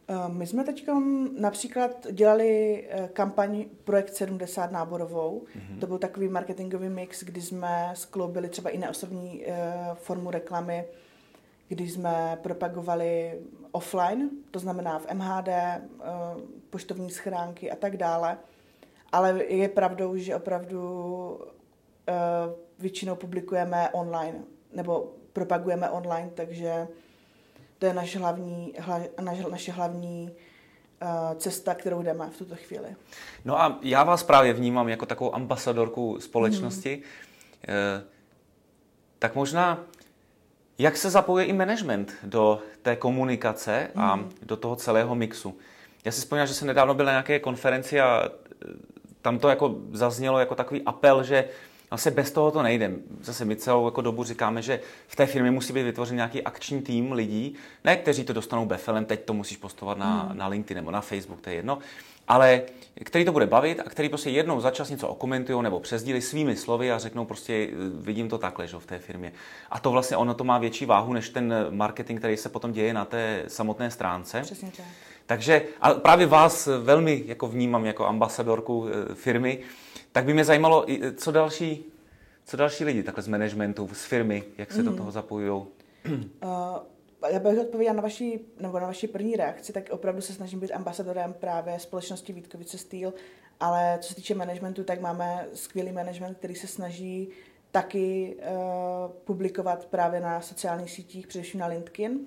Eh, 0.08 0.28
my 0.28 0.46
jsme 0.46 0.64
teď 0.64 0.88
například 1.38 2.06
dělali 2.12 2.84
eh, 2.90 3.08
kampaň 3.12 3.64
Projekt 3.84 4.14
70 4.14 4.72
náborovou. 4.72 5.42
Mm-hmm. 5.42 5.78
To 5.78 5.86
byl 5.86 5.98
takový 5.98 6.28
marketingový 6.28 6.88
mix, 6.88 7.22
kdy 7.22 7.42
jsme 7.42 7.90
skloubili 7.94 8.48
třeba 8.48 8.70
i 8.70 8.78
neosobní 8.78 9.44
formu 9.94 10.30
reklamy, 10.30 10.84
kdy 11.68 11.88
jsme 11.88 12.38
propagovali 12.42 13.40
offline, 13.72 14.30
to 14.50 14.58
znamená 14.58 14.98
v 14.98 15.06
MHD, 15.14 15.48
poštovní 16.70 17.10
schránky 17.10 17.70
a 17.70 17.76
tak 17.76 17.96
dále. 17.96 18.38
Ale 19.12 19.44
je 19.44 19.68
pravdou, 19.68 20.16
že 20.16 20.36
opravdu 20.36 21.38
většinou 22.78 23.16
publikujeme 23.16 23.88
online, 23.90 24.44
nebo 24.72 25.12
propagujeme 25.32 25.90
online, 25.90 26.30
takže 26.34 26.88
to 27.84 27.88
je 27.88 27.94
naše 27.94 28.18
hlavní, 28.18 28.74
hla, 28.78 29.00
naše, 29.20 29.42
naše 29.42 29.72
hlavní 29.72 30.30
uh, 31.02 31.38
cesta, 31.38 31.74
kterou 31.74 32.02
jdeme 32.02 32.30
v 32.30 32.38
tuto 32.38 32.56
chvíli. 32.56 32.96
No 33.44 33.60
a 33.60 33.78
já 33.82 34.04
vás 34.04 34.22
právě 34.22 34.52
vnímám 34.52 34.88
jako 34.88 35.06
takovou 35.06 35.34
ambasadorku 35.34 36.20
společnosti. 36.20 37.02
Hmm. 37.68 37.76
Uh, 37.76 38.02
tak 39.18 39.34
možná, 39.34 39.80
jak 40.78 40.96
se 40.96 41.10
zapojuje 41.10 41.44
i 41.44 41.52
management 41.52 42.12
do 42.22 42.62
té 42.82 42.96
komunikace 42.96 43.90
a 43.94 44.14
hmm. 44.14 44.32
do 44.42 44.56
toho 44.56 44.76
celého 44.76 45.14
mixu? 45.14 45.58
Já 46.04 46.12
si 46.12 46.20
vzpomínám, 46.20 46.46
že 46.46 46.54
jsem 46.54 46.68
nedávno 46.68 46.94
byl 46.94 47.06
na 47.06 47.12
nějaké 47.12 47.38
konferenci 47.38 48.00
a 48.00 48.28
tam 49.22 49.38
to 49.38 49.48
jako 49.48 49.74
zaznělo 49.92 50.38
jako 50.38 50.54
takový 50.54 50.82
apel, 50.82 51.22
že 51.22 51.48
Vlastně 51.94 52.10
bez 52.10 52.30
toho 52.30 52.50
to 52.50 52.62
nejde. 52.62 52.92
Zase 53.20 53.44
my 53.44 53.56
celou 53.56 53.84
jako 53.84 54.00
dobu 54.00 54.24
říkáme, 54.24 54.62
že 54.62 54.80
v 55.06 55.16
té 55.16 55.26
firmě 55.26 55.50
musí 55.50 55.72
být 55.72 55.82
vytvořen 55.82 56.16
nějaký 56.16 56.42
akční 56.42 56.82
tým 56.82 57.12
lidí, 57.12 57.54
ne 57.84 57.96
kteří 57.96 58.24
to 58.24 58.32
dostanou 58.32 58.66
befelem, 58.66 59.04
teď 59.04 59.24
to 59.24 59.34
musíš 59.34 59.56
postovat 59.56 59.98
na, 59.98 60.22
hmm. 60.22 60.38
na 60.38 60.46
LinkedIn 60.46 60.76
nebo 60.76 60.90
na 60.90 61.00
Facebook, 61.00 61.40
to 61.40 61.50
je 61.50 61.56
jedno, 61.56 61.78
ale 62.28 62.62
který 63.04 63.24
to 63.24 63.32
bude 63.32 63.46
bavit 63.46 63.80
a 63.80 63.82
který 63.82 64.08
prostě 64.08 64.30
jednou 64.30 64.60
za 64.60 64.70
čas 64.70 64.90
něco 64.90 65.08
okomentují 65.08 65.62
nebo 65.62 65.80
přesdílí 65.80 66.20
svými 66.20 66.56
slovy 66.56 66.92
a 66.92 66.98
řeknou 66.98 67.24
prostě 67.24 67.68
vidím 68.00 68.28
to 68.28 68.38
takhle, 68.38 68.66
že 68.66 68.76
v 68.76 68.86
té 68.86 68.98
firmě. 68.98 69.32
A 69.70 69.80
to 69.80 69.90
vlastně 69.90 70.16
ono 70.16 70.34
to 70.34 70.44
má 70.44 70.58
větší 70.58 70.86
váhu 70.86 71.12
než 71.12 71.28
ten 71.28 71.54
marketing, 71.70 72.18
který 72.18 72.36
se 72.36 72.48
potom 72.48 72.72
děje 72.72 72.94
na 72.94 73.04
té 73.04 73.44
samotné 73.48 73.90
stránce. 73.90 74.40
Přesně 74.40 74.70
tak. 74.76 74.86
Takže 75.26 75.62
a 75.80 75.90
právě 75.90 76.26
vás 76.26 76.68
velmi 76.82 77.22
jako 77.26 77.48
vnímám 77.48 77.84
jako 77.84 78.06
ambasadorku 78.06 78.86
eh, 78.88 79.14
firmy, 79.14 79.58
tak 80.14 80.24
by 80.24 80.34
mě 80.34 80.44
zajímalo, 80.44 80.84
eh, 80.90 81.12
co 81.12 81.32
další, 81.32 81.84
co 82.44 82.56
další 82.56 82.84
lidi 82.84 83.02
takhle 83.02 83.22
z 83.22 83.28
managementu, 83.28 83.88
z 83.92 84.04
firmy, 84.04 84.44
jak 84.58 84.72
se 84.72 84.78
mm. 84.78 84.84
do 84.84 84.90
mhm. 84.90 84.98
toho 84.98 85.10
zapojují? 85.10 85.62
Uh, 86.06 86.48
já 87.30 87.38
bych 87.38 87.58
odpověděla 87.58 87.96
na 87.96 88.02
vaši, 88.02 88.40
nebo 88.60 88.80
na 88.80 88.86
vaši 88.86 89.08
první 89.08 89.36
reakci, 89.36 89.72
tak 89.72 89.90
opravdu 89.90 90.20
se 90.20 90.32
snažím 90.32 90.60
být 90.60 90.72
ambasadorem 90.72 91.32
právě 91.32 91.78
společnosti 91.78 92.32
Vítkovice 92.32 92.78
Steel, 92.78 93.12
ale 93.60 93.98
co 94.00 94.08
se 94.08 94.14
týče 94.14 94.34
managementu, 94.34 94.84
tak 94.84 95.00
máme 95.00 95.46
skvělý 95.54 95.92
management, 95.92 96.38
který 96.38 96.54
se 96.54 96.66
snaží 96.66 97.28
taky 97.70 98.36
uh, 98.36 99.10
publikovat 99.24 99.86
právě 99.86 100.20
na 100.20 100.40
sociálních 100.40 100.90
sítích, 100.90 101.26
především 101.26 101.60
na 101.60 101.66
LinkedIn. 101.66 102.20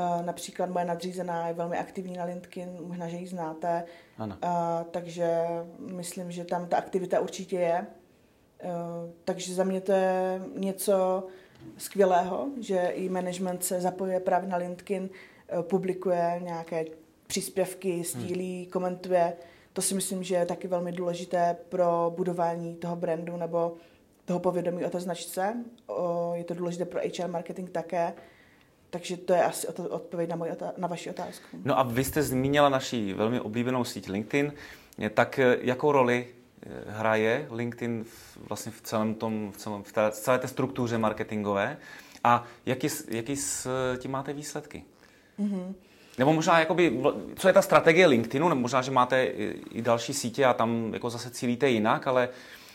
Uh, 0.00 0.26
například 0.26 0.70
moje 0.70 0.84
nadřízená 0.84 1.48
je 1.48 1.54
velmi 1.54 1.78
aktivní 1.78 2.16
na 2.16 2.24
LinkedIn, 2.24 2.78
možná, 2.80 3.08
že 3.08 3.16
ji 3.16 3.26
znáte. 3.26 3.84
Ano. 4.18 4.36
Uh, 4.44 4.50
takže 4.90 5.40
myslím, 5.78 6.30
že 6.30 6.44
tam 6.44 6.66
ta 6.66 6.76
aktivita 6.76 7.20
určitě 7.20 7.56
je. 7.56 7.86
Uh, 8.64 8.70
takže 9.24 9.54
za 9.54 9.64
mě 9.64 9.80
to 9.80 9.92
je 9.92 10.42
něco 10.56 11.26
skvělého, 11.76 12.48
že 12.60 12.78
i 12.78 13.08
management 13.08 13.64
se 13.64 13.80
zapojuje 13.80 14.20
právě 14.20 14.48
na 14.48 14.56
LinkedIn, 14.56 15.10
publikuje 15.62 16.40
nějaké 16.42 16.84
příspěvky, 17.26 18.04
sdílí, 18.04 18.62
hmm. 18.62 18.70
komentuje. 18.70 19.32
To 19.72 19.82
si 19.82 19.94
myslím, 19.94 20.22
že 20.22 20.34
je 20.34 20.46
taky 20.46 20.68
velmi 20.68 20.92
důležité 20.92 21.56
pro 21.68 22.12
budování 22.16 22.74
toho 22.74 22.96
brandu 22.96 23.36
nebo 23.36 23.76
toho 24.24 24.40
povědomí 24.40 24.84
o 24.84 24.90
té 24.90 25.00
značce. 25.00 25.64
Je 26.32 26.44
to 26.44 26.54
důležité 26.54 26.84
pro 26.84 27.00
HR 27.00 27.28
marketing 27.28 27.70
také. 27.70 28.12
Takže 28.90 29.16
to 29.16 29.32
je 29.32 29.44
asi 29.44 29.66
odpověď 29.68 30.30
na, 30.30 30.36
moji, 30.36 30.52
na 30.76 30.88
vaši 30.88 31.10
otázku. 31.10 31.46
No 31.64 31.78
a 31.78 31.82
vy 31.82 32.04
jste 32.04 32.22
zmínila 32.22 32.68
naší 32.68 33.12
velmi 33.12 33.40
oblíbenou 33.40 33.84
síť 33.84 34.08
LinkedIn. 34.08 34.52
Tak 35.14 35.38
eh, 35.38 35.58
jakou 35.60 35.92
roli 35.92 36.26
eh, 36.26 36.68
hraje 36.86 37.48
LinkedIn 37.50 38.04
v, 38.04 38.38
vlastně 38.48 38.72
v 38.72 38.80
celém 38.80 39.14
tom, 39.14 39.52
v, 39.52 39.56
celém, 39.56 39.82
v 39.82 39.92
té, 39.92 40.10
celé 40.10 40.38
té 40.38 40.48
struktuře 40.48 40.98
marketingové 40.98 41.76
a 42.24 42.44
jaký, 42.66 42.88
jaký 43.08 43.36
s 43.36 43.68
tím 43.98 44.10
máte 44.10 44.32
výsledky? 44.32 44.84
Mm-hmm. 45.40 45.74
Nebo 46.18 46.32
možná, 46.32 46.58
jakoby, 46.58 47.02
co 47.36 47.48
je 47.48 47.54
ta 47.54 47.62
strategie 47.62 48.06
LinkedInu, 48.06 48.48
nebo 48.48 48.60
možná, 48.60 48.82
že 48.82 48.90
máte 48.90 49.24
i, 49.24 49.60
i 49.70 49.82
další 49.82 50.14
sítě 50.14 50.44
a 50.44 50.54
tam 50.54 50.90
jako 50.92 51.10
zase 51.10 51.30
cílíte 51.30 51.68
jinak, 51.68 52.06
ale 52.06 52.28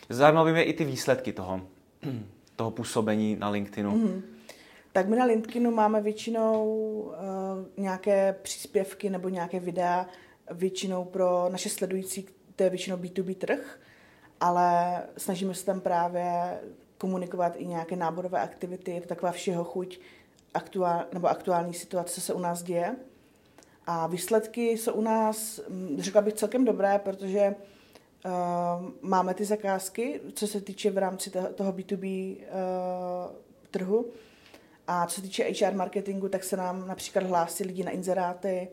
zajímavé 0.09 0.51
mě 0.51 0.63
i 0.63 0.73
ty 0.73 0.85
výsledky 0.85 1.33
toho, 1.33 1.61
toho 2.55 2.71
působení 2.71 3.35
na 3.39 3.49
LinkedInu. 3.49 3.91
Mm-hmm 3.91 4.34
tak 4.95 5.07
my 5.07 5.15
na 5.15 5.25
LinkedInu 5.25 5.71
máme 5.71 6.01
většinou 6.01 6.69
uh, 6.69 7.13
nějaké 7.77 8.35
příspěvky 8.41 9.09
nebo 9.09 9.29
nějaké 9.29 9.59
videa 9.59 10.07
většinou 10.51 11.05
pro 11.05 11.49
naše 11.49 11.69
sledující, 11.69 12.25
to 12.55 12.63
je 12.63 12.69
většinou 12.69 12.97
B2B 12.97 13.35
trh, 13.35 13.79
ale 14.39 15.01
snažíme 15.17 15.53
se 15.53 15.65
tam 15.65 15.81
právě 15.81 16.59
komunikovat 16.97 17.53
i 17.57 17.65
nějaké 17.65 17.95
náborové 17.95 18.39
aktivity, 18.39 19.01
to 19.01 19.07
taková 19.07 19.31
všeho 19.31 19.63
chuť 19.63 19.99
aktuál, 20.53 21.05
nebo 21.13 21.27
aktuální 21.27 21.73
situace, 21.73 22.21
se 22.21 22.33
u 22.33 22.39
nás 22.39 22.63
děje. 22.63 22.95
A 23.87 24.07
výsledky 24.07 24.71
jsou 24.71 24.93
u 24.93 25.01
nás, 25.01 25.61
hm, 25.69 25.95
řekla 25.99 26.21
bych, 26.21 26.33
celkem 26.33 26.65
dobré, 26.65 26.99
protože 26.99 27.55
uh, 28.25 28.31
máme 29.01 29.33
ty 29.33 29.45
zakázky, 29.45 30.21
co 30.33 30.47
se 30.47 30.61
týče 30.61 30.91
v 30.91 30.97
rámci 30.97 31.29
toho, 31.29 31.47
toho 31.47 31.71
B2B 31.71 32.35
uh, 32.35 32.43
eh, 32.43 32.49
trhu, 33.71 34.05
a 34.87 35.05
co 35.05 35.15
se 35.15 35.21
týče 35.21 35.43
HR 35.43 35.73
marketingu, 35.73 36.29
tak 36.29 36.43
se 36.43 36.57
nám 36.57 36.87
například 36.87 37.23
hlásí 37.23 37.63
lidi 37.63 37.83
na 37.83 37.91
inzeráty, 37.91 38.67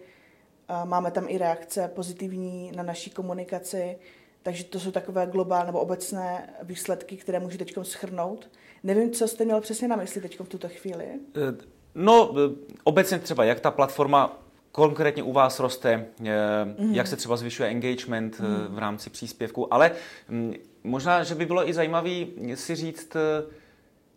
máme 0.85 1.11
tam 1.11 1.25
i 1.29 1.39
reakce 1.39 1.91
pozitivní 1.95 2.73
na 2.77 2.83
naší 2.83 3.11
komunikaci, 3.11 3.99
takže 4.43 4.65
to 4.65 4.81
jsou 4.81 4.91
takové 4.91 5.27
globální 5.27 5.67
nebo 5.67 5.81
obecné 5.81 6.55
výsledky, 6.63 7.17
které 7.17 7.41
můžu 7.41 7.59
teď 7.59 7.75
schrnout. 7.83 8.51
Nevím, 8.83 9.11
co 9.11 9.29
jste 9.29 9.45
měl 9.45 9.61
přesně 9.61 9.89
na 9.89 9.97
mysli 9.97 10.21
teď 10.21 10.41
v 10.41 10.49
tuto 10.49 10.69
chvíli. 10.69 11.05
Eh, 11.05 11.65
no, 11.95 12.35
eh, 12.37 12.75
obecně 12.85 13.19
třeba, 13.19 13.45
jak 13.45 13.61
ta 13.61 13.71
platforma 13.71 14.43
konkrétně 14.73 15.23
u 15.23 15.33
vás 15.33 15.61
roste, 15.61 16.07
mm-hmm. 16.21 16.93
jak 16.93 17.07
se 17.07 17.17
třeba 17.17 17.37
zvyšuje 17.37 17.69
engagement 17.69 18.41
mm-hmm. 18.41 18.67
v 18.69 18.79
rámci 18.79 19.11
příspěvku, 19.11 19.75
ale 19.75 19.91
mm, 20.29 20.55
možná, 20.85 21.25
že 21.25 21.35
by 21.35 21.47
bylo 21.47 21.69
i 21.69 21.75
zajímavé 21.75 22.27
si 22.55 22.75
říct, 22.75 23.17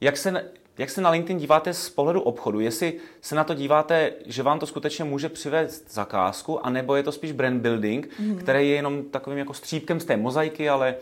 jak 0.01 0.17
se 0.17 0.51
jak 0.77 0.89
se 0.89 1.01
na 1.01 1.09
LinkedIn 1.09 1.37
díváte 1.37 1.73
z 1.73 1.89
pohledu 1.89 2.21
obchodu? 2.21 2.59
Jestli 2.59 2.99
se 3.21 3.35
na 3.35 3.43
to 3.43 3.53
díváte, 3.53 4.13
že 4.25 4.43
vám 4.43 4.59
to 4.59 4.67
skutečně 4.67 5.03
může 5.03 5.29
přivést 5.29 5.93
zakázku, 5.93 6.65
anebo 6.65 6.95
je 6.95 7.03
to 7.03 7.11
spíš 7.11 7.31
brand 7.31 7.61
building, 7.61 8.09
mm. 8.19 8.37
který 8.37 8.69
je 8.69 8.75
jenom 8.75 9.03
takovým 9.03 9.39
jako 9.39 9.53
střípkem 9.53 9.99
z 9.99 10.05
té 10.05 10.17
mozaiky, 10.17 10.69
ale 10.69 10.95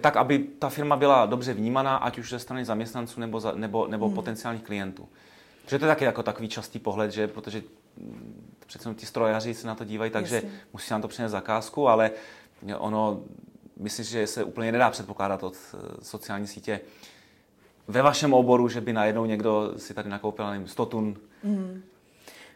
tak, 0.00 0.16
aby 0.16 0.38
ta 0.38 0.68
firma 0.68 0.96
byla 0.96 1.26
dobře 1.26 1.54
vnímaná, 1.54 1.96
ať 1.96 2.18
už 2.18 2.30
ze 2.30 2.38
strany 2.38 2.64
zaměstnanců 2.64 3.20
nebo, 3.20 3.40
za, 3.40 3.52
nebo, 3.52 3.86
nebo 3.86 4.08
mm. 4.08 4.14
potenciálních 4.14 4.62
klientů. 4.62 5.08
Že 5.66 5.78
to 5.78 5.84
je 5.84 5.88
taky 5.88 6.04
jako 6.04 6.22
takový 6.22 6.48
častý 6.48 6.78
pohled, 6.78 7.10
že 7.10 7.28
protože 7.28 7.62
přece 8.66 8.94
ti 8.94 9.06
strojaři 9.06 9.54
se 9.54 9.66
na 9.66 9.74
to 9.74 9.84
dívají, 9.84 10.10
takže 10.10 10.42
musí 10.72 10.92
nám 10.92 11.02
to 11.02 11.08
přinést 11.08 11.32
zakázku, 11.32 11.88
ale 11.88 12.10
ono, 12.78 13.20
myslím, 13.76 14.04
že 14.04 14.26
se 14.26 14.44
úplně 14.44 14.72
nedá 14.72 14.90
předpokládat 14.90 15.42
od 15.42 15.54
eh, 15.54 15.78
sociální 16.02 16.46
sítě, 16.46 16.80
ve 17.88 18.02
vašem 18.02 18.34
oboru, 18.34 18.68
že 18.68 18.80
by 18.80 18.92
najednou 18.92 19.24
někdo 19.24 19.72
si 19.76 19.94
tady 19.94 20.08
nakoupil 20.08 20.50
nevím, 20.50 20.68
100 20.68 20.86
tun? 20.86 21.16
Mm. 21.42 21.82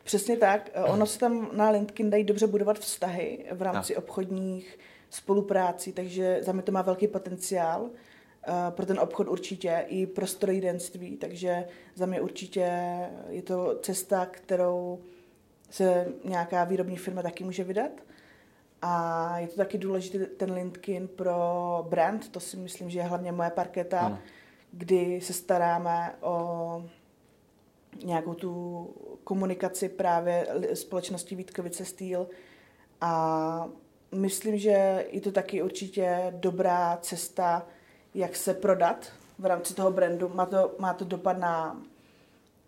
Přesně 0.05 0.37
tak. 0.37 0.71
Ono 0.85 1.07
se 1.07 1.19
tam 1.19 1.49
na 1.53 1.71
LinkedIn 1.71 2.11
dají 2.11 2.25
dobře 2.25 2.47
budovat 2.47 2.79
vztahy 2.79 3.45
v 3.53 3.63
rámci 3.63 3.95
no. 3.95 3.99
obchodních 3.99 4.79
spolupráci, 5.11 5.93
takže 5.93 6.39
za 6.43 6.53
mě 6.53 6.63
to 6.63 6.73
má 6.73 6.83
velký 6.83 7.09
potenciál 7.09 7.83
uh, 7.83 7.91
pro 8.71 8.87
ten 8.87 8.99
obchod 8.99 9.29
určitě 9.29 9.85
i 9.89 10.07
pro 10.07 10.27
strojírenství, 10.27 11.17
takže 11.17 11.65
za 11.95 12.07
mě 12.07 12.21
určitě 12.21 12.71
je 13.29 13.43
to 13.43 13.79
cesta, 13.83 14.27
kterou 14.27 14.99
se 15.71 16.09
nějaká 16.25 16.65
výrobní 16.65 16.97
firma 16.97 17.23
taky 17.23 17.45
může 17.45 17.65
vydat. 17.65 17.93
A 18.83 19.39
je 19.39 19.49
to 19.49 19.57
taky 19.57 19.79
důležitý 19.79 20.19
ten 20.37 20.53
LinkedIn 20.53 21.09
pro 21.09 21.87
brand, 21.89 22.29
to 22.29 22.41
si 22.41 22.57
myslím, 22.57 22.91
že 22.91 22.99
je 22.99 23.03
hlavně 23.03 23.33
moje 23.33 23.51
parketa, 23.51 24.01
ano. 24.01 24.19
Kdy 24.73 25.21
se 25.21 25.33
staráme 25.33 26.15
o 26.21 26.85
nějakou 28.05 28.35
tu 28.35 28.87
komunikaci 29.25 29.89
právě 29.89 30.47
společnosti 30.75 31.35
Vítkovice 31.35 31.85
Steel 31.85 32.27
a 33.01 33.69
myslím, 34.13 34.59
že 34.59 35.07
je 35.11 35.21
to 35.21 35.33
taky 35.33 35.63
určitě 35.63 36.33
dobrá 36.37 36.99
cesta, 37.03 37.67
jak 38.15 38.37
se 38.37 38.55
prodat 38.55 39.13
v 39.39 39.47
rámci 39.47 39.75
toho 39.75 39.91
brandu. 39.91 40.29
Má 40.35 40.47
to, 40.47 40.75
má 40.79 40.95
to 40.95 41.05
dopad 41.05 41.39
na 41.39 41.83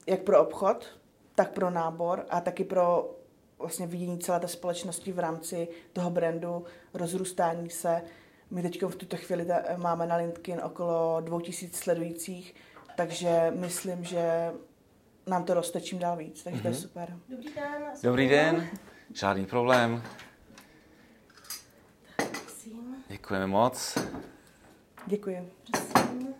jak 0.06 0.22
pro 0.22 0.42
obchod, 0.42 0.86
tak 1.34 1.52
pro 1.52 1.70
nábor 1.70 2.26
a 2.30 2.40
taky 2.40 2.64
pro 2.64 3.14
vlastně 3.58 3.86
vidění 3.86 4.18
celé 4.18 4.40
té 4.40 4.48
společnosti 4.48 5.12
v 5.12 5.18
rámci 5.18 5.68
toho 5.92 6.10
brandu, 6.10 6.64
rozrůstání 6.94 7.70
se. 7.70 8.02
My 8.50 8.62
teď 8.62 8.82
v 8.82 8.96
tuto 8.96 9.16
chvíli 9.16 9.46
máme 9.76 10.06
na 10.06 10.16
LinkedIn 10.16 10.60
okolo 10.64 11.20
2000 11.20 11.76
sledujících, 11.76 12.54
takže 12.96 13.52
myslím, 13.56 14.04
že 14.04 14.52
nám 15.26 15.44
to 15.44 15.54
roste 15.54 15.80
čím 15.80 15.98
dál 15.98 16.16
víc, 16.16 16.42
takže 16.42 16.58
mm-hmm. 16.58 16.62
to 16.62 16.68
je 16.68 16.74
mhm. 16.74 16.82
super. 16.82 17.16
Dobrý 17.28 17.54
den. 17.54 17.82
Dobrý 18.02 18.28
den, 18.28 18.68
žádný 19.14 19.46
problém. 19.46 20.02
Děkujeme 23.08 23.46
moc. 23.46 23.98
Děkuji. 25.06 25.52
Prosím. 25.70 26.34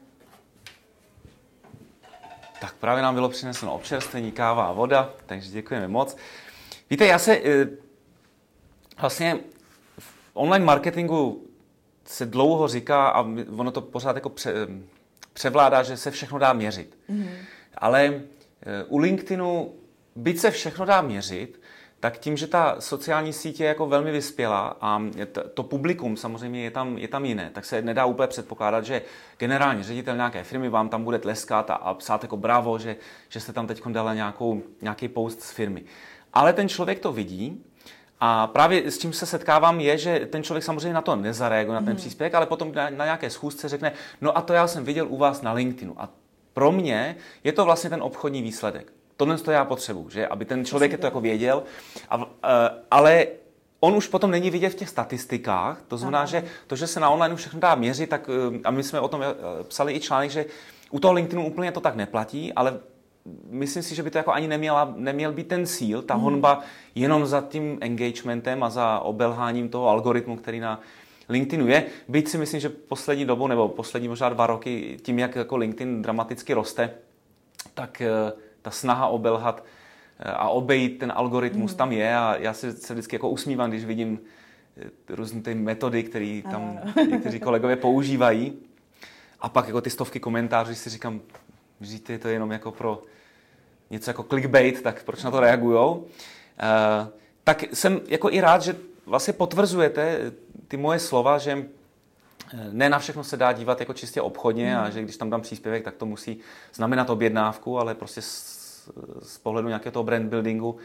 Tak 2.61 2.75
právě 2.75 3.03
nám 3.03 3.15
bylo 3.15 3.29
přineseno 3.29 3.75
občerstvení, 3.75 4.33
káva 4.33 4.67
a 4.67 4.73
voda, 4.73 5.15
takže 5.27 5.51
děkujeme 5.51 5.89
moc. 5.89 6.17
Víte, 6.91 7.07
já 7.07 7.19
se 7.19 7.37
eh, 7.37 7.69
vlastně 9.01 9.39
v 9.99 10.31
online 10.35 10.65
marketingu 10.65 11.44
se 12.05 12.27
dlouho 12.27 12.69
říká 12.69 13.09
a 13.09 13.21
ono 13.57 13.71
to 13.71 13.81
pořád 13.81 14.17
jako 14.17 14.29
pře, 14.29 14.53
převládá, 15.33 15.83
že 15.83 15.97
se 15.97 16.11
všechno 16.11 16.39
dá 16.39 16.53
měřit. 16.53 16.99
Mm-hmm. 17.11 17.29
Ale 17.79 18.05
eh, 18.07 18.85
u 18.89 18.99
LinkedInu, 18.99 19.75
byť 20.17 20.39
se 20.39 20.51
všechno 20.51 20.85
dá 20.85 21.03
měřit, 21.03 21.61
tak 22.05 22.19
tím, 22.19 22.37
že 22.37 22.47
ta 22.47 22.77
sociální 22.79 23.33
síť 23.33 23.61
je 23.61 23.67
jako 23.67 23.87
velmi 23.87 24.13
vyspělá 24.13 24.77
a 24.81 25.03
to 25.55 25.63
publikum 25.63 26.17
samozřejmě 26.17 26.65
je 26.65 26.71
tam, 26.71 26.99
je 26.99 27.09
tam 27.09 27.25
jiné, 27.25 27.51
tak 27.55 27.65
se 27.65 27.83
nedá 27.83 28.05
úplně 28.05 28.27
předpokládat, 28.27 28.85
že 28.85 29.03
generální 29.39 29.83
ředitel 29.83 30.17
nějaké 30.17 30.45
firmy 30.45 30.69
vám 30.69 30.89
tam 30.89 31.05
bude 31.05 31.19
tleskat 31.19 31.71
a, 31.71 31.75
a 31.75 31.95
psát 31.95 32.23
jako 32.23 32.37
bravo, 32.37 32.79
že, 32.79 32.97
že 33.29 33.41
jste 33.41 33.53
tam 33.53 33.67
teď 33.67 33.83
dala 33.89 34.15
nějakou, 34.15 34.63
nějaký 34.83 35.09
post 35.09 35.43
z 35.43 35.51
firmy. 35.51 35.83
Ale 36.33 36.53
ten 36.53 36.69
člověk 36.69 36.99
to 36.99 37.13
vidí 37.13 37.65
a 38.21 38.47
právě 38.47 38.91
s 38.91 38.99
čím 38.99 39.13
se 39.13 39.27
setkávám 39.27 39.81
je, 39.81 39.99
že 39.99 40.29
ten 40.33 40.43
člověk 40.43 40.65
samozřejmě 40.65 40.93
na 40.93 41.03
to 41.03 41.17
nezareaguje, 41.17 41.75
na 41.75 41.81
ten 41.81 41.91
mm. 41.91 41.97
příspěvek, 41.97 42.35
ale 42.35 42.47
potom 42.47 42.73
na, 42.73 42.91
na 42.91 43.05
nějaké 43.05 43.31
schůzce 43.31 43.69
řekne, 43.69 43.93
no 44.21 44.39
a 44.39 44.41
to 44.41 44.53
já 44.53 44.67
jsem 44.67 44.85
viděl 44.85 45.07
u 45.09 45.17
vás 45.17 45.43
na 45.43 45.53
LinkedInu. 45.53 45.95
A 46.03 46.09
pro 46.53 46.73
mě 46.73 47.17
je 47.45 47.53
to 47.53 47.65
vlastně 47.65 47.91
ten 47.91 48.03
obchodní 48.03 48.43
výsledek. 48.43 48.93
Tohle 49.17 49.39
to 49.39 49.51
já 49.51 49.65
potřebuji, 49.65 50.11
že? 50.11 50.27
aby 50.27 50.45
ten 50.45 50.65
člověk 50.65 51.01
to 51.01 51.07
jako 51.07 51.21
věděl, 51.21 51.63
a, 52.09 52.17
uh, 52.17 52.25
ale 52.91 53.27
on 53.81 53.97
už 53.97 54.09
potom 54.09 54.31
není 54.31 54.51
vidět 54.51 54.69
v 54.69 54.75
těch 54.75 54.89
statistikách, 54.89 55.83
to 55.89 55.99
znamená, 55.99 56.19
Aha. 56.19 56.27
že 56.27 56.45
to, 56.67 56.77
že 56.77 56.87
se 56.87 57.01
na 57.01 57.11
online 57.11 57.37
všechno 57.37 57.61
dá 57.61 57.75
měřit, 57.75 58.11
tak, 58.11 58.29
uh, 58.29 58.57
a 58.65 58.71
my 58.71 58.83
jsme 58.83 59.01
o 59.01 59.09
tom 59.09 59.21
uh, 59.21 59.27
psali 59.63 59.95
i 59.95 60.01
článek, 60.01 60.31
že 60.31 60.47
u 60.91 61.01
toho 61.01 61.15
LinkedInu 61.15 61.47
úplně 61.47 61.73
to 61.73 61.81
tak 61.81 61.95
neplatí, 61.95 62.53
ale 62.53 62.81
myslím 63.51 63.83
si, 63.83 63.95
že 63.95 64.03
by 64.03 64.11
to 64.11 64.19
jako 64.19 64.33
ani 64.33 64.49
neměla, 64.49 64.95
neměl 64.97 65.33
být 65.33 65.49
ten 65.49 65.67
cíl, 65.67 66.03
ta 66.03 66.15
hmm. 66.15 66.23
honba 66.23 66.61
jenom 66.95 67.27
za 67.27 67.41
tím 67.41 67.79
engagementem 67.81 68.63
a 68.63 68.71
za 68.71 68.99
obelháním 68.99 69.69
toho 69.69 69.89
algoritmu, 69.89 70.37
který 70.37 70.61
na 70.61 70.81
LinkedInu 71.29 71.69
je. 71.69 71.85
Byť 72.09 72.29
si 72.29 72.39
myslím, 72.39 72.61
že 72.61 72.69
poslední 72.69 73.25
dobu, 73.25 73.47
nebo 73.47 73.69
poslední 73.69 74.09
možná 74.09 74.29
dva 74.29 74.47
roky, 74.47 74.99
tím, 75.03 75.19
jak 75.19 75.37
jako 75.37 75.57
LinkedIn 75.57 76.03
dramaticky 76.03 76.55
roste, 76.55 76.91
tak 77.75 78.03
ta 78.63 78.71
snaha 78.71 79.07
obelhat 79.07 79.65
eh, 80.19 80.31
a 80.31 80.49
obejít 80.49 80.99
ten 80.99 81.13
algoritmus 81.17 81.73
mm. 81.73 81.77
tam 81.77 81.93
je 81.93 82.17
a 82.17 82.37
já 82.39 82.53
se, 82.53 82.73
se 82.73 82.95
vždycky 82.95 83.17
jako 83.17 83.29
usmívám, 83.29 83.71
když 83.71 83.85
vidím 83.85 84.21
eh, 84.77 84.91
různé 85.09 85.43
ty 85.43 85.55
metody, 85.55 86.03
které 86.03 86.43
tam 86.51 86.79
někteří 87.11 87.41
kolegové 87.41 87.77
používají. 87.77 88.53
A 89.41 89.49
pak 89.49 89.67
jako 89.67 89.81
ty 89.81 89.91
stovky 89.91 90.21
komentářů, 90.21 90.75
si 90.75 90.91
říkám, 90.91 91.21
že 91.81 91.99
je 92.09 92.19
to 92.19 92.29
jenom 92.29 92.53
jako 92.53 92.73
pro 92.73 93.03
něco 93.91 94.11
jako 94.11 94.23
clickbait, 94.23 94.83
tak 94.83 95.05
proč 95.05 95.23
na 95.23 95.31
to 95.31 95.41
reagujou? 95.41 95.95
Uh, 95.95 97.09
tak 97.45 97.65
jsem 97.73 98.01
jako 98.07 98.31
i 98.31 98.41
rád, 98.41 98.63
že 98.63 98.77
vlastně 99.07 99.33
potvrzujete 99.33 100.33
ty 100.69 100.77
moje 100.77 100.99
slova, 100.99 101.39
že 101.39 101.67
ne 102.73 102.89
na 102.89 102.99
všechno 102.99 103.25
se 103.25 103.37
dá 103.37 103.53
dívat 103.53 103.81
jako 103.81 103.93
čistě 103.93 104.21
obchodně 104.21 104.79
a 104.79 104.91
že 104.91 105.03
když 105.03 105.17
tam 105.17 105.31
dám 105.31 105.41
příspěvek, 105.41 105.85
tak 105.85 105.95
to 105.95 106.07
musí 106.07 106.41
znamenat 106.75 107.11
objednávku, 107.11 107.79
ale 107.79 107.95
prostě 107.95 108.23
z, 108.23 108.89
z 109.23 109.39
pohledu 109.39 109.69
nějakého 109.69 109.93
toho 109.93 110.03
brand 110.03 110.29
buildingu, 110.29 110.77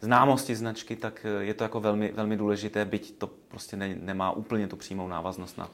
známosti 0.00 0.56
značky, 0.56 0.96
tak 0.96 1.26
je 1.40 1.54
to 1.54 1.64
jako 1.64 1.80
velmi, 1.80 2.12
velmi 2.12 2.36
důležité, 2.36 2.84
byť 2.84 3.18
to 3.18 3.26
prostě 3.26 3.76
ne, 3.76 3.96
nemá 4.00 4.30
úplně 4.30 4.68
tu 4.68 4.76
přímou 4.76 5.08
návaznost 5.08 5.58
na... 5.58 5.70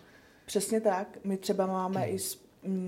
Přesně 0.47 0.81
tak. 0.81 1.09
My 1.25 1.37
třeba 1.37 1.67
máme 1.67 2.01
mm. 2.01 2.07
i 2.07 2.13
mm, 2.13 2.19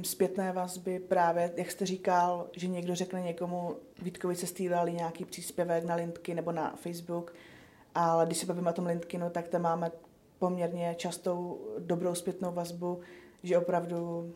zpětné 0.02 0.52
vazby 0.52 0.98
právě, 0.98 1.52
jak 1.56 1.70
jste 1.70 1.86
říkal, 1.86 2.46
že 2.52 2.66
někdo 2.66 2.94
řekne 2.94 3.22
někomu, 3.22 3.76
Vítkovi 4.02 4.36
se 4.36 4.46
stýlali 4.46 4.92
nějaký 4.92 5.24
příspěvek 5.24 5.84
na 5.84 5.94
Lintky 5.94 6.34
nebo 6.34 6.52
na 6.52 6.74
Facebook, 6.76 7.34
ale 7.94 8.26
když 8.26 8.38
se 8.38 8.46
bavíme 8.46 8.70
o 8.70 8.72
tom 8.72 8.86
Lintkinu, 8.86 9.30
tak 9.30 9.48
tam 9.48 9.62
máme 9.62 9.90
poměrně 10.38 10.94
častou 10.98 11.60
dobrou 11.78 12.14
zpětnou 12.14 12.52
vazbu, 12.52 13.00
že 13.42 13.58
opravdu 13.58 14.32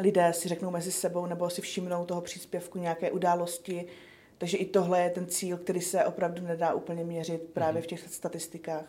lidé 0.00 0.32
si 0.32 0.48
řeknou 0.48 0.70
mezi 0.70 0.92
sebou 0.92 1.26
nebo 1.26 1.50
si 1.50 1.62
všimnou 1.62 2.04
toho 2.04 2.20
příspěvku 2.20 2.78
nějaké 2.78 3.10
události. 3.10 3.86
Takže 4.38 4.56
i 4.56 4.66
tohle 4.66 5.02
je 5.02 5.10
ten 5.10 5.26
cíl, 5.26 5.56
který 5.56 5.80
se 5.80 6.04
opravdu 6.04 6.42
nedá 6.42 6.74
úplně 6.74 7.04
měřit 7.04 7.42
právě 7.52 7.80
mhm. 7.80 7.82
v 7.82 7.86
těch 7.86 8.08
statistikách. 8.08 8.84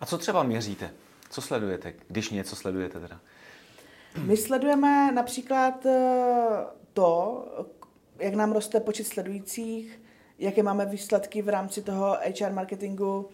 A 0.00 0.06
co 0.06 0.18
třeba 0.18 0.42
měříte? 0.42 0.90
Co 1.30 1.40
sledujete, 1.40 1.94
když 2.08 2.30
něco 2.30 2.56
sledujete 2.56 3.00
teda? 3.00 3.20
My 4.18 4.36
sledujeme 4.36 5.12
například 5.12 5.86
eh, 5.86 6.66
to, 6.92 7.44
jak 8.18 8.34
nám 8.34 8.52
roste 8.52 8.80
počet 8.80 9.06
sledujících, 9.06 10.02
jaké 10.38 10.62
máme 10.62 10.86
výsledky 10.86 11.42
v 11.42 11.48
rámci 11.48 11.82
toho 11.82 12.18
HR 12.40 12.52
marketingu, 12.52 13.30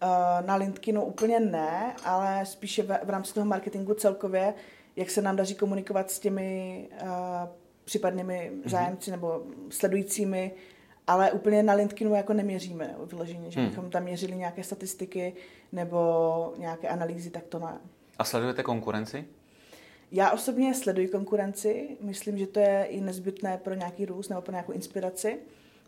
Eh, 0.00 0.42
na 0.46 0.56
LinkedInu 0.56 1.04
úplně 1.04 1.40
ne, 1.40 1.94
ale 2.04 2.46
spíše 2.46 2.82
v, 2.82 3.10
rámci 3.10 3.34
toho 3.34 3.46
marketingu 3.46 3.94
celkově, 3.94 4.54
jak 4.96 5.10
se 5.10 5.22
nám 5.22 5.36
daří 5.36 5.54
komunikovat 5.54 6.10
s 6.10 6.18
těmi 6.18 6.88
uh, 7.02 7.08
případnými 7.84 8.52
mm-hmm. 8.54 8.70
zájemci 8.70 9.10
nebo 9.10 9.42
sledujícími, 9.70 10.52
ale 11.06 11.32
úplně 11.32 11.62
na 11.62 11.74
LinkedInu 11.74 12.14
jako 12.14 12.32
neměříme 12.32 12.94
vyloženě, 13.06 13.50
že 13.50 13.60
hmm. 13.60 13.68
bychom 13.68 13.90
tam 13.90 14.02
měřili 14.02 14.36
nějaké 14.36 14.64
statistiky 14.64 15.34
nebo 15.72 16.52
nějaké 16.58 16.88
analýzy, 16.88 17.30
tak 17.30 17.44
to 17.44 17.58
ne. 17.58 17.78
A 18.18 18.24
sledujete 18.24 18.62
konkurenci? 18.62 19.24
Já 20.12 20.30
osobně 20.30 20.74
sleduji 20.74 21.08
konkurenci, 21.08 21.96
myslím, 22.00 22.38
že 22.38 22.46
to 22.46 22.60
je 22.60 22.84
i 22.84 23.00
nezbytné 23.00 23.58
pro 23.58 23.74
nějaký 23.74 24.06
růst 24.06 24.28
nebo 24.28 24.42
pro 24.42 24.52
nějakou 24.52 24.72
inspiraci. 24.72 25.38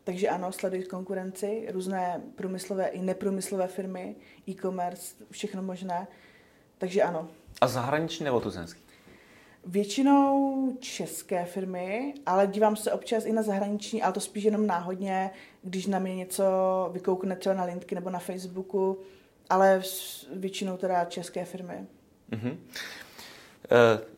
Takže 0.04 0.28
ano, 0.28 0.52
sledují 0.52 0.85
konkurenci, 0.85 1.68
různé 1.72 2.20
průmyslové 2.35 2.87
i 2.87 3.02
neprůmyslové 3.02 3.66
firmy, 3.66 4.16
e-commerce, 4.48 5.14
všechno 5.30 5.62
možné. 5.62 6.06
Takže 6.78 7.02
ano. 7.02 7.28
A 7.61 7.68
zahraniční 7.68 8.24
nebo 8.24 8.40
tuzemský? 8.40 8.80
Většinou 9.66 10.76
české 10.80 11.44
firmy, 11.44 12.14
ale 12.26 12.46
dívám 12.46 12.76
se 12.76 12.92
občas 12.92 13.24
i 13.24 13.33
na 13.33 13.42
zahraniční, 13.42 14.02
ale 14.02 14.12
to 14.12 14.20
spíš 14.20 14.44
jenom 14.44 14.66
náhodně, 14.66 15.30
když 15.62 15.87
na 15.87 15.98
mě 15.98 16.16
něco 16.16 16.44
vykoukne 16.92 17.37
třeba 17.37 17.54
na 17.54 17.64
Lintky 17.64 17.94
nebo 17.94 18.11
na 18.11 18.18
Facebooku, 18.18 18.98
ale 19.50 19.83
většinou 20.35 20.76
teda 20.76 21.04
české 21.04 21.44
firmy. 21.44 21.87
Mm-hmm. 22.30 22.56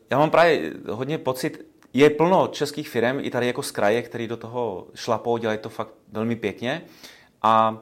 Já 0.09 0.17
mám 0.17 0.29
právě 0.29 0.73
hodně 0.89 1.17
pocit, 1.17 1.65
je 1.93 2.09
plno 2.09 2.47
českých 2.47 2.89
firm, 2.89 3.19
i 3.19 3.29
tady 3.29 3.47
jako 3.47 3.63
z 3.63 3.71
kraje, 3.71 4.01
který 4.01 4.27
do 4.27 4.37
toho 4.37 4.87
šlapou, 4.95 5.37
dělají 5.37 5.59
to 5.59 5.69
fakt 5.69 5.93
velmi 6.11 6.35
pěkně. 6.35 6.81
A, 7.41 7.77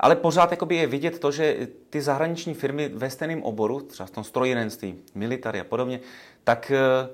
ale 0.00 0.16
pořád 0.16 0.50
jakoby 0.50 0.76
je 0.76 0.86
vidět 0.86 1.18
to, 1.18 1.32
že 1.32 1.68
ty 1.90 2.02
zahraniční 2.02 2.54
firmy 2.54 2.88
ve 2.88 3.10
stejném 3.10 3.42
oboru, 3.42 3.80
třeba 3.80 4.06
v 4.06 4.10
tom 4.10 4.24
strojírenství, 4.24 4.94
military 5.14 5.60
a 5.60 5.64
podobně, 5.64 6.00
tak 6.44 6.70
eh, 6.70 7.08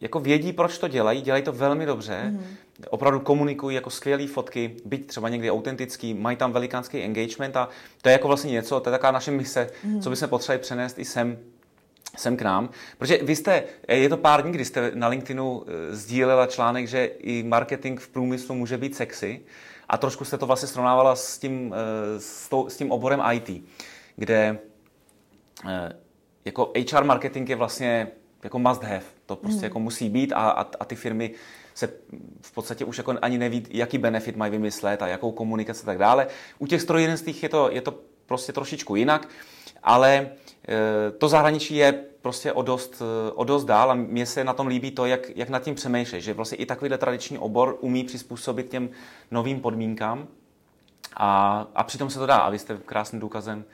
jako 0.00 0.20
vědí, 0.20 0.52
proč 0.52 0.78
to 0.78 0.88
dělají, 0.88 1.22
dělají 1.22 1.42
to 1.42 1.52
velmi 1.52 1.86
dobře. 1.86 2.32
Mm-hmm. 2.32 2.86
opravdu 2.90 3.20
komunikují 3.20 3.74
jako 3.74 3.90
skvělé 3.90 4.26
fotky, 4.26 4.76
byť 4.84 5.06
třeba 5.06 5.28
někdy 5.28 5.50
autentický, 5.50 6.14
mají 6.14 6.36
tam 6.36 6.52
velikánský 6.52 7.02
engagement 7.02 7.56
a 7.56 7.68
to 8.02 8.08
je 8.08 8.12
jako 8.12 8.28
vlastně 8.28 8.52
něco, 8.52 8.80
to 8.80 8.90
je 8.90 8.92
taková 8.92 9.12
naše 9.12 9.30
mise, 9.30 9.70
mm. 9.84 10.00
co 10.00 10.10
bychom 10.10 10.28
potřebovali 10.28 10.62
přenést 10.62 10.98
i 10.98 11.04
sem 11.04 11.38
sem 12.16 12.36
k 12.36 12.42
nám, 12.42 12.70
protože 12.98 13.18
vy 13.22 13.36
jste, 13.36 13.64
je 13.88 14.08
to 14.08 14.16
pár 14.16 14.42
dní, 14.42 14.52
kdy 14.52 14.64
jste 14.64 14.90
na 14.94 15.08
LinkedInu 15.08 15.64
eh, 15.66 15.96
sdílela 15.96 16.46
článek, 16.46 16.88
že 16.88 17.04
i 17.04 17.42
marketing 17.42 18.00
v 18.00 18.08
průmyslu 18.08 18.54
může 18.54 18.78
být 18.78 18.96
sexy 18.96 19.40
a 19.88 19.98
trošku 19.98 20.24
jste 20.24 20.38
to 20.38 20.46
vlastně 20.46 20.68
srovnávala 20.68 21.16
s 21.16 21.38
tím, 21.38 21.74
eh, 21.74 22.20
s, 22.20 22.48
to, 22.48 22.70
s 22.70 22.76
tím 22.76 22.92
oborem 22.92 23.22
IT, 23.32 23.64
kde 24.16 24.58
eh, 25.68 25.92
jako 26.44 26.72
HR 26.92 27.04
marketing 27.04 27.48
je 27.48 27.56
vlastně 27.56 28.08
jako 28.42 28.58
must 28.58 28.82
have, 28.82 29.04
to 29.26 29.36
prostě 29.36 29.58
mm. 29.58 29.64
jako 29.64 29.80
musí 29.80 30.08
být 30.08 30.32
a, 30.32 30.50
a, 30.50 30.66
a 30.80 30.84
ty 30.84 30.96
firmy 30.96 31.30
se 31.74 31.92
v 32.42 32.52
podstatě 32.52 32.84
už 32.84 32.98
jako 32.98 33.14
ani 33.22 33.38
neví, 33.38 33.66
jaký 33.70 33.98
benefit 33.98 34.36
mají 34.36 34.52
vymyslet 34.52 35.02
a 35.02 35.06
jakou 35.06 35.32
komunikaci 35.32 35.82
a 35.82 35.86
tak 35.86 35.98
dále. 35.98 36.26
U 36.58 36.66
těch 36.66 36.82
strojírenství 36.82 37.34
je 37.42 37.48
to, 37.48 37.70
je 37.70 37.80
to 37.80 37.98
prostě 38.26 38.52
trošičku 38.52 38.96
jinak, 38.96 39.28
ale 39.82 40.30
Eh, 40.30 40.41
to 41.18 41.28
zahraničí 41.28 41.76
je 41.76 42.04
prostě 42.22 42.52
o 42.52 42.62
dost, 42.62 43.02
eh, 43.02 43.32
o 43.32 43.44
dost 43.44 43.64
dál 43.64 43.90
a 43.90 43.94
mně 43.94 44.26
se 44.26 44.44
na 44.44 44.52
tom 44.52 44.66
líbí 44.66 44.90
to, 44.90 45.06
jak, 45.06 45.36
jak 45.36 45.48
nad 45.48 45.62
tím 45.62 45.74
přemýšlí, 45.74 46.20
že 46.20 46.34
vlastně 46.34 46.58
i 46.58 46.66
takovýhle 46.66 46.98
tradiční 46.98 47.38
obor 47.38 47.78
umí 47.80 48.04
přizpůsobit 48.04 48.68
těm 48.68 48.90
novým 49.30 49.60
podmínkám 49.60 50.28
a, 51.16 51.60
a 51.74 51.84
přitom 51.84 52.10
se 52.10 52.18
to 52.18 52.26
dá. 52.26 52.36
A 52.36 52.50
vy 52.50 52.58
jste 52.58 52.78
krásným 52.86 53.20
důkazem 53.20 53.64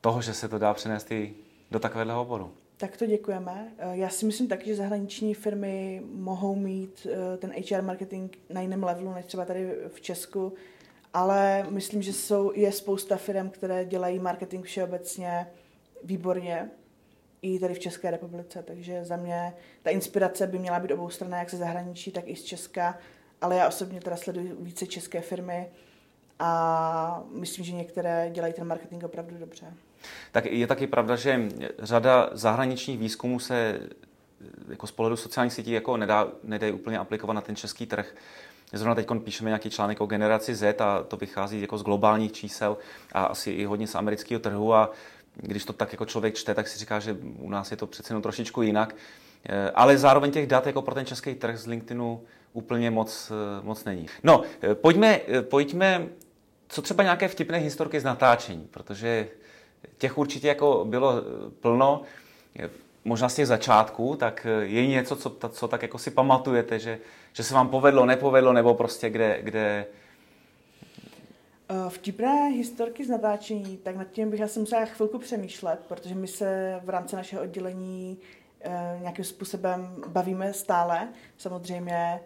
toho, 0.00 0.22
že 0.22 0.34
se 0.34 0.48
to 0.48 0.58
dá 0.58 0.74
přenést 0.74 1.10
i 1.10 1.34
do 1.70 1.78
takového 1.78 2.22
oboru. 2.22 2.52
Tak 2.76 2.96
to 2.96 3.06
děkujeme. 3.06 3.72
Eh, 3.78 3.96
já 3.96 4.08
si 4.08 4.26
myslím 4.26 4.48
taky, 4.48 4.66
že 4.66 4.76
zahraniční 4.76 5.34
firmy 5.34 6.02
mohou 6.14 6.54
mít 6.54 7.06
ten 7.38 7.52
HR 7.70 7.82
marketing 7.82 8.32
na 8.50 8.60
jiném 8.60 8.84
levelu, 8.84 9.14
než 9.14 9.26
třeba 9.26 9.44
tady 9.44 9.74
v 9.88 10.00
Česku, 10.00 10.52
ale 11.14 11.66
myslím, 11.70 12.02
že 12.02 12.12
jsou, 12.12 12.52
je 12.54 12.72
spousta 12.72 13.16
firm, 13.16 13.50
které 13.50 13.84
dělají 13.84 14.18
marketing 14.18 14.64
všeobecně 14.64 15.46
výborně 16.04 16.70
i 17.42 17.58
tady 17.58 17.74
v 17.74 17.78
České 17.78 18.10
republice, 18.10 18.62
takže 18.62 19.04
za 19.04 19.16
mě 19.16 19.54
ta 19.82 19.90
inspirace 19.90 20.46
by 20.46 20.58
měla 20.58 20.80
být 20.80 20.92
oboustranná, 20.92 21.38
jak 21.38 21.50
ze 21.50 21.56
zahraničí, 21.56 22.10
tak 22.10 22.24
i 22.26 22.36
z 22.36 22.44
Česka, 22.44 22.98
ale 23.40 23.56
já 23.56 23.68
osobně 23.68 24.00
teda 24.00 24.16
sleduji 24.16 24.56
více 24.60 24.86
české 24.86 25.20
firmy 25.20 25.68
a 26.38 27.22
myslím, 27.34 27.64
že 27.64 27.72
některé 27.72 28.30
dělají 28.32 28.52
ten 28.52 28.66
marketing 28.66 29.04
opravdu 29.04 29.38
dobře. 29.38 29.74
Tak 30.32 30.44
je 30.46 30.66
taky 30.66 30.86
pravda, 30.86 31.16
že 31.16 31.48
řada 31.78 32.30
zahraničních 32.32 32.98
výzkumů 32.98 33.38
se 33.38 33.80
jako 34.68 34.86
z 34.86 34.92
pohledu 34.92 35.16
sociálních 35.16 35.52
sítí 35.52 35.70
jako 35.70 35.96
nedá, 35.96 36.28
nedá 36.44 36.74
úplně 36.74 36.98
aplikovat 36.98 37.32
na 37.32 37.40
ten 37.40 37.56
český 37.56 37.86
trh. 37.86 38.14
Zrovna 38.72 38.94
teď 38.94 39.06
píšeme 39.24 39.50
nějaký 39.50 39.70
článek 39.70 40.00
o 40.00 40.06
generaci 40.06 40.54
Z 40.54 40.80
a 40.80 41.02
to 41.02 41.16
vychází 41.16 41.60
jako 41.60 41.78
z 41.78 41.82
globálních 41.82 42.32
čísel 42.32 42.78
a 43.12 43.24
asi 43.24 43.50
i 43.50 43.64
hodně 43.64 43.86
z 43.86 43.94
amerického 43.94 44.40
trhu 44.40 44.74
a 44.74 44.90
když 45.34 45.64
to 45.64 45.72
tak 45.72 45.92
jako 45.92 46.04
člověk 46.04 46.34
čte, 46.34 46.54
tak 46.54 46.68
si 46.68 46.78
říká, 46.78 47.00
že 47.00 47.16
u 47.38 47.50
nás 47.50 47.70
je 47.70 47.76
to 47.76 47.86
přece 47.86 48.12
jenom 48.12 48.22
trošičku 48.22 48.62
jinak. 48.62 48.94
Eh, 49.48 49.70
ale 49.74 49.98
zároveň 49.98 50.30
těch 50.30 50.46
dat 50.46 50.66
jako 50.66 50.82
pro 50.82 50.94
ten 50.94 51.06
český 51.06 51.34
trh 51.34 51.58
z 51.58 51.66
LinkedInu 51.66 52.22
úplně 52.52 52.90
moc, 52.90 53.32
eh, 53.32 53.64
moc 53.64 53.84
není. 53.84 54.06
No, 54.22 54.42
eh, 54.62 54.74
pojďme, 54.74 55.20
pojďme, 55.42 56.06
co 56.68 56.82
třeba 56.82 57.02
nějaké 57.02 57.28
vtipné 57.28 57.58
historky 57.58 58.00
z 58.00 58.04
natáčení, 58.04 58.68
protože 58.70 59.28
těch 59.98 60.18
určitě 60.18 60.48
jako 60.48 60.84
bylo 60.88 61.14
plno, 61.60 62.02
možná 63.04 63.28
z 63.28 63.34
těch 63.34 63.46
začátků, 63.46 64.16
tak 64.16 64.46
je 64.60 64.86
něco, 64.86 65.16
co, 65.16 65.36
co 65.48 65.68
tak 65.68 65.82
jako 65.82 65.98
si 65.98 66.10
pamatujete, 66.10 66.78
že, 66.78 66.98
že 67.32 67.42
se 67.42 67.54
vám 67.54 67.68
povedlo, 67.68 68.06
nepovedlo, 68.06 68.52
nebo 68.52 68.74
prostě 68.74 69.10
kde, 69.10 69.38
kde 69.42 69.86
vtipné 71.88 72.48
historky 72.48 73.04
z 73.04 73.08
natáčení, 73.08 73.76
tak 73.76 73.96
nad 73.96 74.10
tím 74.10 74.30
bych 74.30 74.40
jsem 74.46 74.62
musela 74.62 74.84
chvilku 74.84 75.18
přemýšlet, 75.18 75.80
protože 75.88 76.14
my 76.14 76.28
se 76.28 76.80
v 76.84 76.88
rámci 76.88 77.16
našeho 77.16 77.42
oddělení 77.42 78.18
e, 78.60 78.98
nějakým 79.00 79.24
způsobem 79.24 79.96
bavíme 80.08 80.52
stále, 80.52 81.08
samozřejmě 81.38 81.94
e, 81.94 82.20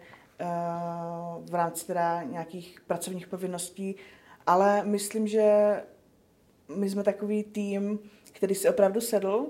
v 1.49 1.55
rámci 1.55 1.87
teda 1.87 2.23
nějakých 2.23 2.81
pracovních 2.87 3.27
povinností, 3.27 3.95
ale 4.47 4.85
myslím, 4.85 5.27
že 5.27 5.77
my 6.75 6.89
jsme 6.89 7.03
takový 7.03 7.43
tým, 7.43 7.99
který 8.31 8.55
si 8.55 8.69
opravdu 8.69 9.01
sedl, 9.01 9.47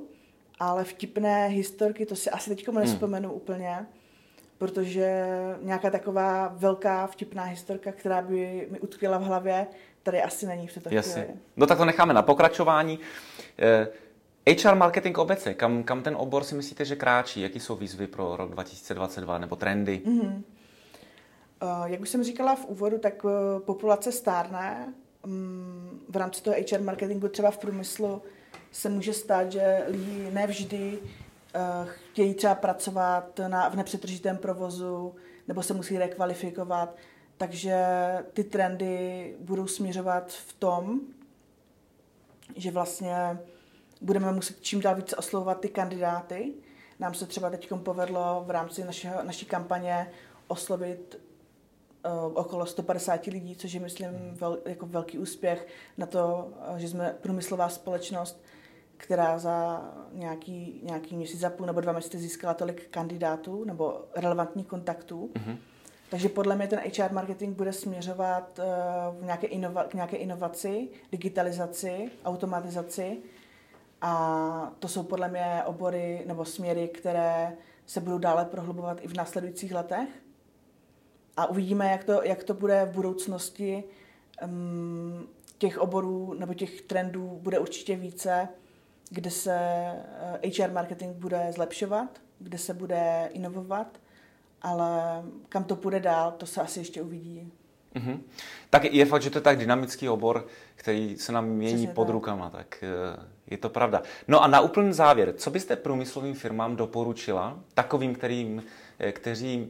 ale 0.59 0.83
vtipné 0.83 1.47
historky, 1.47 2.05
to 2.05 2.15
si 2.15 2.29
asi 2.29 2.49
teď 2.49 2.67
nespomenu 2.67 3.29
hmm. 3.29 3.37
úplně, 3.37 3.87
protože 4.57 5.25
nějaká 5.61 5.89
taková 5.89 6.53
velká 6.57 7.07
vtipná 7.07 7.43
historka, 7.43 7.91
která 7.91 8.21
by 8.21 8.67
mi 8.71 8.79
utkvěla 8.79 9.17
v 9.17 9.23
hlavě, 9.23 9.67
tady 10.03 10.21
asi 10.21 10.45
není 10.45 10.67
v 10.67 10.73
této 10.73 10.95
Jasně. 10.95 11.23
chvíli. 11.23 11.39
No 11.57 11.67
tak 11.67 11.77
to 11.77 11.85
necháme 11.85 12.13
na 12.13 12.21
pokračování. 12.21 12.99
Eh, 13.59 13.87
HR 14.53 14.75
marketing 14.75 15.17
obecně, 15.17 15.53
kam, 15.53 15.83
kam 15.83 16.03
ten 16.03 16.15
obor 16.15 16.43
si 16.43 16.55
myslíte, 16.55 16.85
že 16.85 16.95
kráčí? 16.95 17.41
Jaký 17.41 17.59
jsou 17.59 17.75
výzvy 17.75 18.07
pro 18.07 18.35
rok 18.35 18.51
2022 18.51 19.37
nebo 19.37 19.55
trendy? 19.55 20.01
Mm-hmm. 20.05 20.41
Jak 21.85 22.01
už 22.01 22.09
jsem 22.09 22.23
říkala 22.23 22.55
v 22.55 22.65
úvodu, 22.65 22.97
tak 22.97 23.23
uh, 23.23 23.31
populace 23.65 24.11
stárne. 24.11 24.93
Um, 25.25 26.01
v 26.09 26.15
rámci 26.15 26.43
toho 26.43 26.55
HR 26.71 26.81
marketingu 26.81 27.27
třeba 27.27 27.51
v 27.51 27.57
průmyslu 27.57 28.21
se 28.71 28.89
může 28.89 29.13
stát, 29.13 29.51
že 29.51 29.83
lidi 29.87 30.29
nevždy 30.31 30.99
chtějí 31.85 32.33
třeba 32.33 32.55
pracovat 32.55 33.39
na, 33.47 33.69
v 33.69 33.75
nepřetržitém 33.75 34.37
provozu 34.37 35.15
nebo 35.47 35.63
se 35.63 35.73
musí 35.73 35.97
rekvalifikovat. 35.97 36.95
Takže 37.37 37.85
ty 38.33 38.43
trendy 38.43 39.35
budou 39.39 39.67
směřovat 39.67 40.31
v 40.31 40.53
tom, 40.53 40.99
že 42.55 42.71
vlastně 42.71 43.39
budeme 44.01 44.31
muset 44.31 44.61
čím 44.61 44.81
dál 44.81 44.95
více 44.95 45.15
oslovovat 45.15 45.59
ty 45.59 45.69
kandidáty. 45.69 46.53
Nám 46.99 47.13
se 47.13 47.25
třeba 47.25 47.49
teď 47.49 47.69
povedlo 47.83 48.43
v 48.47 48.49
rámci 48.49 48.83
našeho, 48.83 49.23
naší 49.23 49.45
kampaně 49.45 50.11
oslovit 50.47 51.19
uh, 52.05 52.37
okolo 52.37 52.65
150 52.65 53.25
lidí, 53.25 53.55
což 53.55 53.73
je, 53.73 53.79
myslím, 53.79 54.09
vel, 54.31 54.59
jako 54.65 54.85
velký 54.85 55.17
úspěch 55.19 55.67
na 55.97 56.05
to, 56.05 56.53
uh, 56.71 56.77
že 56.77 56.87
jsme 56.87 57.15
průmyslová 57.21 57.69
společnost, 57.69 58.43
která 58.97 59.39
za 59.39 59.85
nějaký, 60.13 60.81
nějaký 60.83 61.15
měsíc, 61.15 61.39
za 61.39 61.49
půl 61.49 61.65
nebo 61.65 61.81
dva 61.81 61.91
měsíce 61.93 62.17
získala 62.17 62.53
tolik 62.53 62.89
kandidátů 62.89 63.63
nebo 63.63 64.05
relevantních 64.15 64.67
kontaktů. 64.67 65.31
Mm-hmm. 65.33 65.57
Takže 66.09 66.29
podle 66.29 66.55
mě 66.55 66.67
ten 66.67 66.79
HR 66.79 67.11
marketing 67.11 67.57
bude 67.57 67.73
směřovat 67.73 68.59
uh, 68.59 69.19
v 69.21 69.23
nějaké 69.25 69.47
inova- 69.47 69.87
k 69.87 69.93
nějaké 69.93 70.17
inovaci, 70.17 70.89
digitalizaci, 71.11 72.11
automatizaci. 72.25 73.17
A 74.01 74.73
to 74.79 74.87
jsou 74.87 75.03
podle 75.03 75.27
mě 75.27 75.61
obory 75.65 76.23
nebo 76.27 76.45
směry, 76.45 76.87
které 76.87 77.57
se 77.85 78.01
budou 78.01 78.17
dále 78.17 78.45
prohlubovat 78.45 78.97
i 79.01 79.07
v 79.07 79.13
následujících 79.13 79.73
letech. 79.73 80.09
A 81.37 81.45
uvidíme, 81.45 81.91
jak 81.91 82.03
to, 82.03 82.23
jak 82.23 82.43
to 82.43 82.53
bude 82.53 82.85
v 82.85 82.95
budoucnosti. 82.95 83.83
Um, 84.43 85.27
těch 85.57 85.77
oborů 85.77 86.33
nebo 86.33 86.53
těch 86.53 86.81
trendů 86.81 87.39
bude 87.41 87.59
určitě 87.59 87.95
více, 87.95 88.47
kde 89.09 89.31
se 89.31 89.57
HR 90.43 90.61
eh, 90.61 90.73
marketing 90.73 91.15
bude 91.15 91.51
zlepšovat, 91.51 92.09
kde 92.39 92.57
se 92.57 92.73
bude 92.73 93.29
inovovat 93.33 93.87
ale 94.61 95.23
kam 95.49 95.63
to 95.63 95.75
půjde 95.75 95.99
dál, 95.99 96.31
to 96.31 96.45
se 96.45 96.61
asi 96.61 96.79
ještě 96.79 97.01
uvidí. 97.01 97.51
Mm-hmm. 97.95 98.19
Tak 98.69 98.83
je 98.83 99.05
fakt, 99.05 99.21
že 99.21 99.29
to 99.29 99.37
je 99.37 99.41
tak 99.41 99.57
dynamický 99.57 100.09
obor, 100.09 100.47
který 100.75 101.17
se 101.17 101.31
nám 101.31 101.45
mění 101.45 101.73
Přesně 101.73 101.93
pod 101.93 102.05
tak. 102.05 102.13
rukama, 102.13 102.49
tak 102.49 102.83
eh, 102.83 103.25
je 103.47 103.57
to 103.57 103.69
pravda. 103.69 104.01
No 104.27 104.43
a 104.43 104.47
na 104.47 104.61
úplný 104.61 104.93
závěr, 104.93 105.33
co 105.33 105.51
byste 105.51 105.75
průmyslovým 105.75 106.35
firmám 106.35 106.75
doporučila, 106.75 107.59
takovým, 107.73 108.15
kterým, 108.15 108.63
eh, 108.99 109.11
kteří 109.11 109.67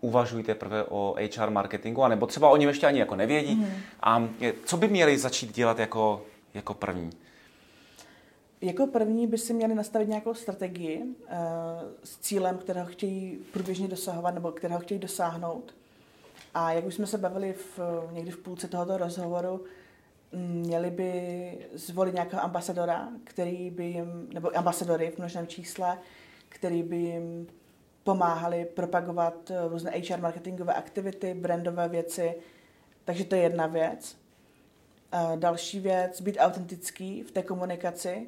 uvažují 0.00 0.44
teprve 0.44 0.84
o 0.84 1.16
HR 1.36 1.50
marketingu, 1.50 2.02
anebo 2.02 2.26
třeba 2.26 2.48
o 2.48 2.56
něm 2.56 2.68
ještě 2.68 2.86
ani 2.86 2.98
jako 2.98 3.16
nevědí, 3.16 3.56
mm-hmm. 3.56 3.70
a 4.00 4.28
co 4.64 4.76
by 4.76 4.88
měli 4.88 5.18
začít 5.18 5.54
dělat 5.54 5.78
jako, 5.78 6.22
jako 6.54 6.74
první? 6.74 7.10
Jako 8.60 8.86
první 8.86 9.26
by 9.26 9.38
si 9.38 9.54
měli 9.54 9.74
nastavit 9.74 10.08
nějakou 10.08 10.34
strategii 10.34 11.02
uh, 11.02 11.06
s 12.04 12.18
cílem, 12.18 12.58
kterého 12.58 12.86
chtějí 12.86 13.38
průběžně 13.52 13.88
dosahovat 13.88 14.34
nebo 14.34 14.52
kterého 14.52 14.80
chtějí 14.80 15.00
dosáhnout. 15.00 15.74
A 16.54 16.72
jak 16.72 16.86
už 16.86 16.94
jsme 16.94 17.06
se 17.06 17.18
bavili 17.18 17.52
v, 17.52 17.80
někdy 18.12 18.30
v 18.30 18.38
půlce 18.38 18.68
tohoto 18.68 18.96
rozhovoru, 18.96 19.64
měli 20.32 20.90
by 20.90 21.68
zvolit 21.74 22.14
nějakého 22.14 22.42
ambasadora, 22.42 23.08
který 23.24 23.70
by 23.70 23.84
jim, 23.84 24.28
nebo 24.34 24.58
ambasadory 24.58 25.10
v 25.10 25.18
množném 25.18 25.46
čísle, 25.46 25.98
který 26.48 26.82
by 26.82 26.96
jim 26.96 27.46
pomáhali 28.04 28.64
propagovat 28.64 29.50
eh, 29.50 29.68
různé 29.68 29.90
HR 29.90 30.20
marketingové 30.20 30.74
aktivity, 30.74 31.34
brandové 31.34 31.88
věci. 31.88 32.34
Takže 33.04 33.24
to 33.24 33.34
je 33.34 33.42
jedna 33.42 33.66
věc. 33.66 34.16
Uh, 35.14 35.36
další 35.36 35.80
věc, 35.80 36.20
být 36.20 36.36
autentický 36.38 37.22
v 37.22 37.30
té 37.30 37.42
komunikaci, 37.42 38.26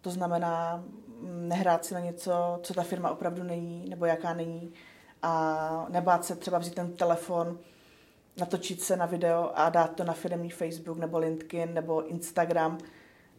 to 0.00 0.10
znamená 0.10 0.76
mm, 0.76 1.48
nehrát 1.48 1.84
si 1.84 1.94
na 1.94 2.00
něco, 2.00 2.60
co 2.62 2.74
ta 2.74 2.82
firma 2.82 3.10
opravdu 3.10 3.42
není, 3.42 3.88
nebo 3.88 4.06
jaká 4.06 4.34
není, 4.34 4.72
a 5.22 5.86
nebát 5.88 6.24
se 6.24 6.36
třeba 6.36 6.58
vzít 6.58 6.74
ten 6.74 6.92
telefon, 6.92 7.58
natočit 8.36 8.82
se 8.82 8.96
na 8.96 9.06
video 9.06 9.50
a 9.54 9.70
dát 9.70 9.96
to 9.96 10.04
na 10.04 10.12
firmní 10.12 10.50
Facebook 10.50 10.98
nebo 10.98 11.18
LinkedIn 11.18 11.74
nebo 11.74 12.06
Instagram, 12.06 12.78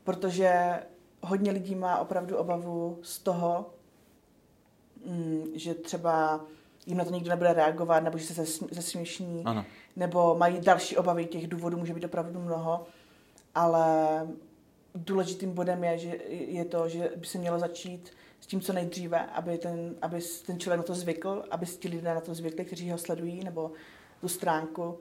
protože 0.04 0.80
hodně 1.22 1.52
lidí 1.52 1.76
má 1.76 1.98
opravdu 1.98 2.38
obavu 2.38 3.00
z 3.02 3.20
toho, 3.20 3.66
mm, 5.06 5.46
že 5.56 5.74
třeba 5.74 6.42
jim 6.86 6.98
na 6.98 7.06
to 7.06 7.12
nikdo 7.12 7.30
nebude 7.30 7.54
reagovat, 7.54 8.00
nebo 8.00 8.18
že 8.18 8.34
se 8.34 8.46
zesměšní, 8.72 9.44
ano. 9.46 9.66
nebo 9.96 10.36
mají 10.38 10.60
další 10.60 10.98
obavy, 10.98 11.26
těch 11.26 11.48
důvodů 11.48 11.78
může 11.78 11.94
být 11.94 12.06
opravdu 12.06 12.40
mnoho, 12.40 12.86
ale 13.56 14.28
důležitým 14.96 15.52
bodem 15.52 15.84
je, 15.84 15.98
že 15.98 16.18
je 16.30 16.66
to, 16.66 16.90
že 16.90 17.12
by 17.16 17.26
se 17.26 17.38
mělo 17.38 17.60
začít 17.60 18.12
s 18.40 18.48
tím, 18.48 18.62
co 18.62 18.74
nejdříve, 18.74 19.26
aby 19.26 19.58
ten, 19.58 19.96
aby 20.02 20.20
ten 20.46 20.60
člověk 20.60 20.78
na 20.78 20.84
to 20.84 20.96
zvykl, 20.96 21.46
aby 21.52 21.66
ti 21.66 21.88
lidé 21.88 22.14
na 22.14 22.22
to 22.22 22.34
zvykli, 22.34 22.66
kteří 22.66 22.92
ho 22.92 22.98
sledují, 22.98 23.44
nebo 23.44 23.72
tu 24.22 24.28
stránku. 24.28 24.98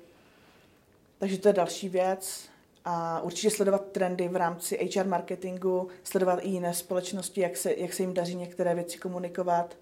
Takže 1.18 1.38
to 1.38 1.48
je 1.48 1.54
další 1.54 1.88
věc. 1.88 2.48
A 2.84 3.20
určitě 3.20 3.50
sledovat 3.50 3.92
trendy 3.92 4.28
v 4.28 4.36
rámci 4.36 4.90
HR 4.94 5.06
marketingu, 5.06 5.88
sledovat 6.02 6.38
i 6.42 6.48
jiné 6.48 6.74
společnosti, 6.74 7.40
jak 7.40 7.56
se, 7.56 7.74
jak 7.74 7.92
se 7.92 8.02
jim 8.02 8.14
daří 8.14 8.34
některé 8.34 8.74
věci 8.74 8.98
komunikovat. 8.98 9.76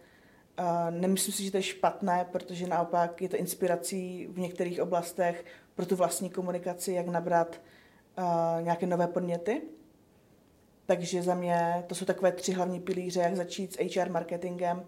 Uh, 0.59 0.66
nemyslím 0.90 1.35
si, 1.35 1.44
že 1.44 1.51
to 1.51 1.57
je 1.57 1.62
špatné, 1.62 2.27
protože 2.33 2.66
naopak 2.66 3.23
je 3.23 3.29
to 3.29 3.37
inspirací 3.37 4.29
v 4.31 4.38
některých 4.38 4.83
oblastech 4.83 5.44
pro 5.75 5.87
tu 5.87 5.97
vlastní 5.97 6.31
komunikaci, 6.31 6.92
jak 6.92 7.07
nabrat 7.07 7.61
nějaké 8.62 8.87
nové 8.87 9.07
podněty. 9.07 9.62
Takže 10.88 11.22
za 11.22 11.35
mě 11.35 11.85
to 11.87 11.94
jsou 11.94 12.05
takové 12.05 12.33
tři 12.33 12.53
hlavní 12.53 12.81
pilíře, 12.81 13.20
jak 13.20 13.37
začít 13.37 13.72
s 13.72 13.96
HR 13.96 14.11
marketingem, 14.11 14.83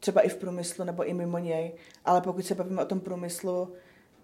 třeba 0.00 0.20
i 0.20 0.28
v 0.28 0.36
průmyslu 0.36 0.84
nebo 0.84 1.04
i 1.04 1.14
mimo 1.14 1.38
něj. 1.38 1.72
Ale 2.04 2.20
pokud 2.20 2.46
se 2.46 2.54
bavíme 2.54 2.82
o 2.82 2.86
tom 2.86 3.00
průmyslu, 3.00 3.72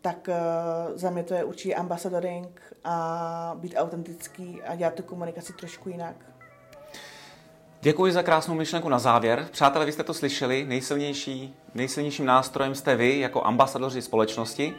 tak 0.01 0.29
uh, 0.29 0.97
za 0.99 1.11
mě 1.11 1.23
to 1.23 1.35
je 1.35 1.45
určitě 1.45 1.75
ambasadoring 1.75 2.63
a 2.85 3.57
být 3.59 3.75
autentický 3.77 4.63
a 4.63 4.75
dělat 4.75 4.95
tu 4.95 5.03
komunikaci 5.03 5.53
trošku 5.53 5.89
jinak. 5.89 6.17
Děkuji 7.81 8.13
za 8.13 8.23
krásnou 8.23 8.55
myšlenku 8.55 8.89
na 8.89 8.99
závěr. 8.99 9.49
Přátelé, 9.53 9.87
vy 9.87 9.93
jste 9.93 10.05
to 10.05 10.15
slyšeli, 10.15 10.65
nejsilnější, 10.65 11.55
nejsilnějším 11.75 12.27
nástrojem 12.27 12.75
jste 12.75 12.97
vy 12.97 13.19
jako 13.19 13.43
ambasadoři 13.43 14.03
společnosti. 14.03 14.75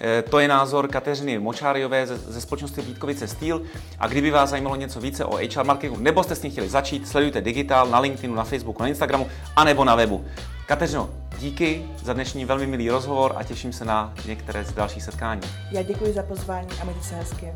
E, 0.00 0.22
to 0.22 0.38
je 0.38 0.48
názor 0.48 0.88
Kateřiny 0.88 1.38
Močáriové 1.38 2.06
ze, 2.06 2.16
ze 2.16 2.40
společnosti 2.40 2.82
Vítkovice 2.82 3.28
Steel. 3.28 3.60
A 3.98 4.06
kdyby 4.06 4.30
vás 4.30 4.50
zajímalo 4.50 4.76
něco 4.76 5.00
více 5.00 5.24
o 5.24 5.36
HR 5.36 5.64
marketingu, 5.64 6.02
nebo 6.02 6.22
jste 6.22 6.34
s 6.34 6.40
tím 6.40 6.50
chtěli 6.50 6.68
začít, 6.68 7.08
sledujte 7.08 7.40
Digital 7.40 7.86
na 7.86 7.98
LinkedInu, 7.98 8.34
na 8.34 8.44
Facebooku, 8.44 8.82
na 8.82 8.88
Instagramu, 8.88 9.28
anebo 9.56 9.84
na 9.84 9.94
webu. 9.94 10.24
Kateřino, 10.66 11.10
díky 11.38 11.84
za 12.02 12.12
dnešní 12.12 12.44
velmi 12.44 12.66
milý 12.66 12.90
rozhovor 12.90 13.34
a 13.36 13.42
těším 13.42 13.72
se 13.72 13.84
na 13.84 14.14
některé 14.26 14.64
z 14.64 14.72
dalších 14.72 15.02
setkání. 15.02 15.40
Já 15.70 15.82
děkuji 15.82 16.12
za 16.12 16.22
pozvání 16.22 16.68
a 16.80 16.84
mějte 16.84 17.02
se 17.02 17.14
hezky. 17.14 17.52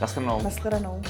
Naschledanou. 0.00 0.42
Naschledanou. 0.42 1.02